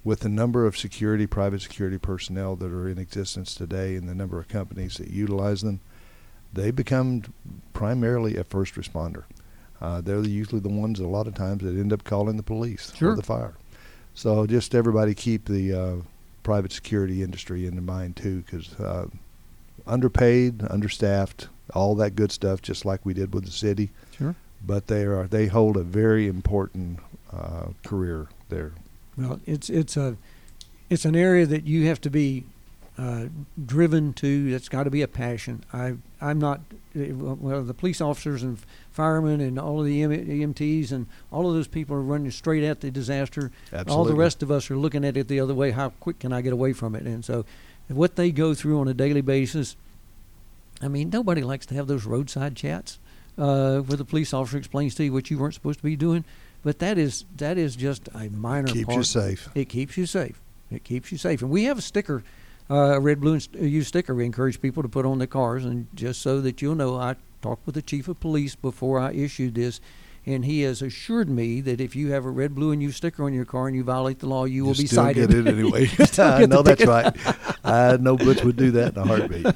With 0.05 0.21
the 0.21 0.29
number 0.29 0.67
of 0.67 0.77
security, 0.77 1.27
private 1.27 1.63
security 1.63 1.97
personnel 1.99 2.57
that 2.57 2.71
are 2.71 2.89
in 2.89 2.99
existence 2.99 3.55
today, 3.55 3.97
and 3.97 4.07
the 4.09 4.15
number 4.15 4.39
of 4.39 4.49
companies 4.49 4.99
that 4.99 5.09
utilize 5.09 5.63
them, 5.63 5.81
they 6.53 6.71
become 6.71 7.23
primarily 7.73 8.37
a 8.37 8.45
first 8.45 8.75
responder. 8.75 9.25
Uh, 9.81 10.01
they're 10.03 10.23
usually 10.23 10.61
the 10.61 10.69
ones 10.69 11.01
a 11.01 11.07
lot 11.07 11.27
of 11.27 11.35
times 11.35 11.63
that 11.63 11.71
end 11.77 11.93
up 11.93 12.05
calling 12.05 12.37
the 12.37 12.43
police 12.43 12.93
Sure. 12.95 13.13
or 13.13 13.17
the 13.17 13.23
fire. 13.23 13.55
So 14.15 14.47
just 14.47 14.75
everybody 14.75 15.15
keep 15.15 15.47
the 15.47 15.73
uh, 15.73 15.95
private 16.43 16.71
security 16.71 17.23
industry 17.23 17.67
in 17.67 17.85
mind 17.85 18.17
too, 18.17 18.43
because 18.43 18.75
uh, 18.79 19.09
underpaid, 19.87 20.63
understaffed, 20.71 21.49
all 21.73 21.95
that 21.97 22.17
good 22.17 22.33
stuff, 22.33 22.63
just 22.63 22.85
like 22.85 23.05
we 23.05 23.15
did 23.15 23.33
with 23.33 23.45
the 23.45 23.51
city. 23.51 23.91
Sure. 24.17 24.35
But 24.67 24.87
they 24.87 25.05
are 25.05 25.27
they 25.27 25.47
hold 25.47 25.77
a 25.77 25.83
very 25.83 26.27
important 26.27 27.01
uh, 27.33 27.69
career 27.85 28.29
there. 28.49 28.73
Well, 29.17 29.41
it's 29.47 29.71
it's 29.71 29.97
a 29.97 30.17
it's 30.91 31.05
an 31.05 31.17
area 31.17 31.47
that 31.47 31.65
you 31.65 31.87
have 31.87 32.01
to 32.03 32.11
be 32.11 32.45
uh, 32.97 33.27
driven 33.65 34.13
to. 34.15 34.51
That's 34.51 34.69
got 34.69 34.85
to 34.85 34.91
be 34.91 35.03
a 35.03 35.09
passion. 35.09 35.65
I 35.73 35.95
I'm 36.21 36.39
not 36.39 36.61
eh, 36.95 37.11
well. 37.13 37.63
The 37.63 37.75
police 37.75 38.01
officers 38.01 38.43
and 38.43 38.59
firemen 38.91 39.41
and 39.41 39.59
all 39.59 39.81
of 39.81 39.87
the 39.87 40.03
EM, 40.03 40.11
EMTs 40.11 40.93
and 40.93 41.07
all 41.33 41.49
of 41.49 41.55
those 41.55 41.69
people 41.69 41.97
are 41.97 42.03
running 42.03 42.31
straight 42.31 42.65
at 42.65 42.81
the 42.81 42.91
disaster. 42.91 43.51
Absolutely. 43.73 43.93
All 43.93 44.05
the 44.05 44.15
rest 44.15 44.43
of 44.43 44.51
us 44.51 44.71
are 44.71 44.77
looking 44.77 45.05
at 45.05 45.17
it 45.17 45.29
the 45.29 45.41
other 45.41 45.55
way. 45.55 45.73
How 45.73 45.91
quick 45.91 46.21
can 46.21 46.33
I 46.33 46.41
get 46.41 46.53
away 46.53 46.73
from 46.73 46.95
it? 46.95 47.03
And 47.03 47.25
so, 47.25 47.45
what 47.89 48.17
they 48.17 48.31
go 48.31 48.55
through 48.55 48.81
on 48.81 48.89
a 48.89 48.95
daily 48.95 49.21
basis. 49.21 49.77
I 50.83 50.89
mean, 50.89 51.11
nobody 51.11 51.43
likes 51.43 51.67
to 51.67 51.75
have 51.75 51.87
those 51.87 52.05
roadside 52.05 52.57
chats 52.57 52.99
uh, 53.39 53.79
where 53.79 53.97
the 53.97 54.05
police 54.05 54.33
officer 54.35 54.59
explains 54.59 54.95
to 54.97 55.05
you 55.05 55.13
what 55.13 55.31
you 55.31 55.39
weren't 55.39 55.55
supposed 55.55 55.79
to 55.79 55.85
be 55.85 55.97
doing. 55.97 56.25
But 56.63 56.79
that 56.79 56.97
is 56.99 57.25
that 57.37 57.59
is 57.59 57.77
just 57.77 58.09
a 58.15 58.29
minor 58.31 58.69
Keeps 58.69 58.87
part. 58.87 58.97
you 58.97 59.03
safe. 59.05 59.49
It 59.55 59.69
keeps 59.69 59.97
you 59.97 60.07
safe. 60.07 60.41
It 60.71 60.83
keeps 60.83 61.13
you 61.13 61.19
safe. 61.19 61.43
And 61.43 61.51
we 61.51 61.65
have 61.65 61.79
a 61.79 61.83
sticker, 61.83 62.23
uh, 62.71 62.75
a 62.97 63.01
red, 63.01 63.21
blue, 63.21 63.35
and 63.35 63.43
st- 63.43 63.63
uh, 63.63 63.67
used 63.67 63.89
sticker. 63.89 64.15
We 64.15 64.25
encourage 64.25 64.61
people 64.63 64.83
to 64.83 64.89
put 64.89 65.05
on 65.05 65.19
their 65.19 65.27
cars, 65.27 65.65
and 65.65 65.87
just 65.95 66.23
so 66.23 66.41
that 66.41 66.63
you'll 66.63 66.75
know, 66.75 66.97
I 66.97 67.17
talked 67.43 67.67
with 67.67 67.75
the 67.75 67.83
chief 67.83 68.09
of 68.09 68.19
police 68.19 68.55
before 68.55 68.99
I 68.99 69.13
issued 69.13 69.55
this, 69.55 69.79
and 70.27 70.45
he 70.45 70.63
has 70.63 70.81
assured 70.81 71.29
me 71.29 71.61
that 71.61 71.81
if 71.81 71.95
you 71.95 72.13
have 72.13 72.25
a 72.25 72.31
red, 72.31 72.55
blue, 72.55 72.73
and 72.73 72.83
used 72.83 72.97
sticker 72.97 73.25
on 73.25 73.35
your 73.35 73.45
car 73.45 73.67
and 73.67 73.77
you 73.77 73.85
violate 73.85 74.21
the 74.21 74.27
law, 74.27 74.45
you, 74.45 74.65
will 74.65 74.75
be 74.75 74.87
cited. 74.87 75.31
get 75.31 75.39
it 75.39 75.47
anyway. 75.47 75.89
I 76.19 76.47
know 76.47 76.63
that's 76.63 76.85
right. 76.87 77.15
I 77.65 77.97
know 77.99 78.17
Butch 78.17 78.43
would 78.43 78.57
do 78.57 78.71
that 78.73 78.97
in 78.97 79.03
a 79.03 79.07
heartbeat. 79.07 79.47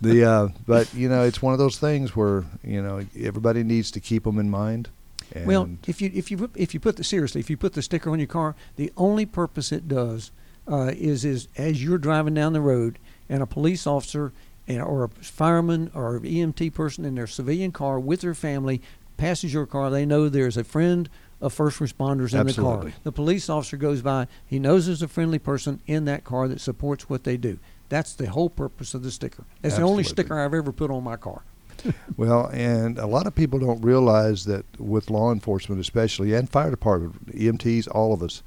The 0.00 0.24
uh, 0.24 0.48
but 0.66 0.92
you 0.94 1.08
know 1.08 1.24
it's 1.24 1.40
one 1.40 1.52
of 1.52 1.58
those 1.58 1.78
things 1.78 2.14
where 2.14 2.44
you 2.62 2.82
know 2.82 3.04
everybody 3.18 3.62
needs 3.62 3.90
to 3.92 4.00
keep 4.00 4.24
them 4.24 4.38
in 4.38 4.50
mind. 4.50 4.88
And 5.32 5.46
Well, 5.46 5.70
if 5.86 6.00
you 6.00 6.10
if 6.12 6.30
you 6.30 6.36
put- 6.36 6.50
if 6.54 6.74
you 6.74 6.80
put 6.80 6.96
the 6.96 7.04
seriously, 7.04 7.40
if 7.40 7.48
you 7.48 7.56
put 7.56 7.74
the 7.74 7.82
sticker 7.82 8.10
on 8.10 8.18
your 8.18 8.28
car, 8.28 8.56
the 8.76 8.92
only 8.96 9.26
purpose 9.26 9.72
it 9.72 9.88
does 9.88 10.32
uh, 10.70 10.92
is 10.96 11.24
is 11.24 11.48
as 11.56 11.82
you're 11.82 11.98
driving 11.98 12.34
down 12.34 12.52
the 12.52 12.60
road 12.60 12.98
and 13.28 13.42
a 13.42 13.46
police 13.46 13.86
officer 13.86 14.32
and, 14.66 14.82
or 14.82 15.04
a 15.04 15.08
fireman 15.08 15.90
or 15.94 16.16
an 16.16 16.22
EMT 16.22 16.74
person 16.74 17.04
in 17.04 17.14
their 17.14 17.26
civilian 17.26 17.72
car 17.72 17.98
with 17.98 18.20
their 18.20 18.34
family 18.34 18.80
passes 19.20 19.52
your 19.52 19.66
car, 19.66 19.90
they 19.90 20.06
know 20.06 20.28
there's 20.28 20.56
a 20.56 20.64
friend 20.64 21.08
of 21.40 21.52
first 21.52 21.78
responders 21.78 22.32
in 22.32 22.38
the 22.38 22.50
Absolutely. 22.50 22.90
car. 22.92 23.00
The 23.04 23.12
police 23.12 23.48
officer 23.48 23.76
goes 23.76 24.02
by, 24.02 24.26
he 24.46 24.58
knows 24.58 24.86
there's 24.86 25.02
a 25.02 25.08
friendly 25.08 25.38
person 25.38 25.80
in 25.86 26.04
that 26.06 26.24
car 26.24 26.48
that 26.48 26.60
supports 26.60 27.08
what 27.08 27.24
they 27.24 27.36
do. 27.36 27.58
That's 27.88 28.14
the 28.14 28.26
whole 28.26 28.50
purpose 28.50 28.94
of 28.94 29.02
the 29.02 29.10
sticker. 29.10 29.44
That's 29.62 29.76
the 29.76 29.82
only 29.82 30.04
sticker 30.04 30.38
I've 30.38 30.54
ever 30.54 30.72
put 30.72 30.90
on 30.90 31.04
my 31.04 31.16
car. 31.16 31.42
Well, 32.18 32.50
and 32.52 32.98
a 32.98 33.06
lot 33.06 33.26
of 33.26 33.34
people 33.34 33.58
don't 33.58 33.80
realize 33.80 34.44
that 34.44 34.66
with 34.78 35.08
law 35.08 35.32
enforcement, 35.32 35.80
especially, 35.80 36.34
and 36.34 36.46
fire 36.46 36.70
department, 36.70 37.34
EMTs, 37.34 37.88
all 37.90 38.12
of 38.12 38.22
us, 38.22 38.42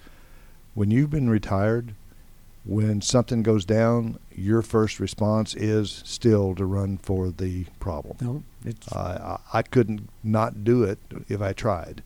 when 0.76 0.92
you've 0.92 1.10
been 1.10 1.32
retired, 1.32 1.96
when 2.66 3.02
something 3.02 3.44
goes 3.44 3.66
down, 3.66 4.18
your 4.34 4.62
first 4.62 5.00
response 5.00 5.54
is 5.56 6.02
still 6.06 6.56
to 6.56 6.66
run 6.66 6.98
for 6.98 7.30
the 7.30 7.66
problem. 7.80 8.18
No, 8.22 8.44
it's 8.66 8.92
I, 8.94 9.38
I 9.54 9.60
I 9.60 9.62
couldn't 9.64 10.10
not 10.24 10.64
do 10.64 10.84
it 10.84 11.00
if 11.28 11.42
I 11.42 11.54
tried. 11.54 12.02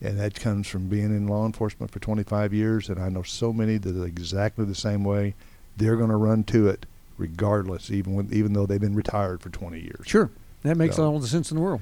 And 0.00 0.18
that 0.20 0.34
comes 0.38 0.66
from 0.68 0.88
being 0.88 1.06
in 1.06 1.26
law 1.26 1.46
enforcement 1.46 1.90
for 1.90 1.98
25 1.98 2.52
years, 2.52 2.90
and 2.90 3.00
I 3.00 3.08
know 3.08 3.22
so 3.22 3.52
many 3.54 3.78
that 3.78 3.96
are 3.96 4.04
exactly 4.06 4.66
the 4.66 4.74
same 4.74 5.02
way. 5.04 5.34
They're 5.78 5.96
going 5.96 6.10
to 6.10 6.16
run 6.16 6.44
to 6.44 6.68
it 6.68 6.84
regardless, 7.16 7.90
even 7.90 8.12
when, 8.14 8.28
even 8.32 8.52
though 8.52 8.66
they've 8.66 8.80
been 8.80 8.94
retired 8.94 9.40
for 9.40 9.48
20 9.48 9.80
years. 9.80 10.00
sure. 10.04 10.30
That 10.62 10.76
makes 10.76 10.96
So- 10.96 11.04
all 11.10 11.18
the 11.20 11.26
sense 11.26 11.50
in 11.50 11.56
the 11.56 11.62
world. 11.62 11.80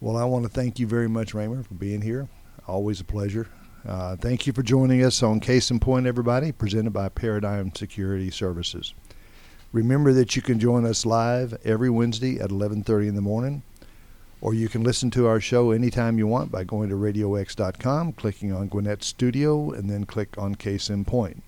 Well, 0.00 0.16
I 0.16 0.24
want 0.24 0.44
to 0.44 0.48
thank 0.48 0.78
you 0.78 0.86
very 0.86 1.08
much, 1.08 1.34
Raymer, 1.34 1.64
for 1.64 1.74
being 1.74 2.02
here. 2.02 2.28
Always 2.68 3.00
a 3.00 3.04
pleasure. 3.04 3.48
Uh, 3.84 4.14
thank 4.14 4.46
you 4.46 4.52
for 4.52 4.62
joining 4.62 5.02
us 5.02 5.24
on 5.24 5.40
Case 5.40 5.72
in 5.72 5.80
Point, 5.80 6.06
everybody, 6.06 6.52
presented 6.52 6.92
by 6.92 7.08
Paradigm 7.08 7.74
Security 7.74 8.30
Services. 8.30 8.94
Remember 9.72 10.12
that 10.12 10.36
you 10.36 10.42
can 10.42 10.60
join 10.60 10.86
us 10.86 11.04
live 11.04 11.58
every 11.64 11.90
Wednesday 11.90 12.38
at 12.38 12.50
11:30 12.50 13.08
in 13.08 13.16
the 13.16 13.20
morning, 13.20 13.62
Or 14.40 14.54
you 14.54 14.68
can 14.68 14.84
listen 14.84 15.10
to 15.10 15.26
our 15.26 15.40
show 15.40 15.72
anytime 15.72 16.16
you 16.16 16.28
want 16.28 16.52
by 16.52 16.62
going 16.62 16.90
to 16.90 16.94
radiox.com, 16.94 18.12
clicking 18.12 18.52
on 18.52 18.68
Gwinnett 18.68 19.02
Studio, 19.02 19.72
and 19.72 19.90
then 19.90 20.04
click 20.04 20.38
on 20.38 20.54
Case 20.54 20.88
in 20.90 21.04
Point. 21.04 21.42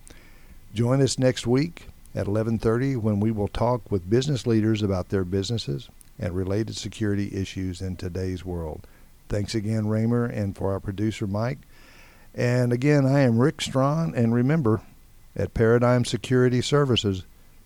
Join 0.74 1.00
us 1.00 1.20
next 1.20 1.46
week 1.46 1.86
at 2.16 2.26
11:30 2.26 2.96
when 2.96 3.20
we 3.20 3.30
will 3.30 3.46
talk 3.46 3.92
with 3.92 4.10
business 4.10 4.44
leaders 4.44 4.82
about 4.82 5.10
their 5.10 5.24
businesses 5.24 5.88
and 6.20 6.36
related 6.36 6.76
security 6.76 7.34
issues 7.34 7.80
in 7.80 7.96
today's 7.96 8.44
world. 8.44 8.86
Thanks 9.28 9.54
again, 9.54 9.88
Raymer, 9.88 10.26
and 10.26 10.56
for 10.56 10.70
our 10.70 10.80
producer, 10.80 11.26
Mike. 11.26 11.58
And 12.34 12.72
again, 12.72 13.06
I 13.06 13.20
am 13.20 13.38
Rick 13.38 13.60
Strawn, 13.60 14.14
and 14.14 14.32
remember, 14.32 14.82
at 15.34 15.54
Paradigm 15.54 16.04
Security 16.04 16.60
Services, 16.60 17.24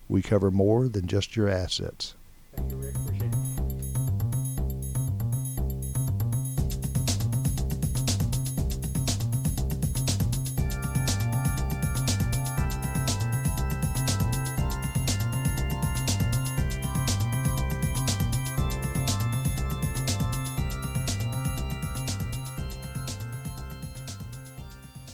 we 0.08 0.22
cover 0.22 0.50
more 0.50 0.88
than 0.88 1.06
just 1.06 1.36
your 1.36 1.48
assets. 1.48 2.14
Thank 2.54 2.70
you, 2.70 2.76
Rick. 2.76 2.94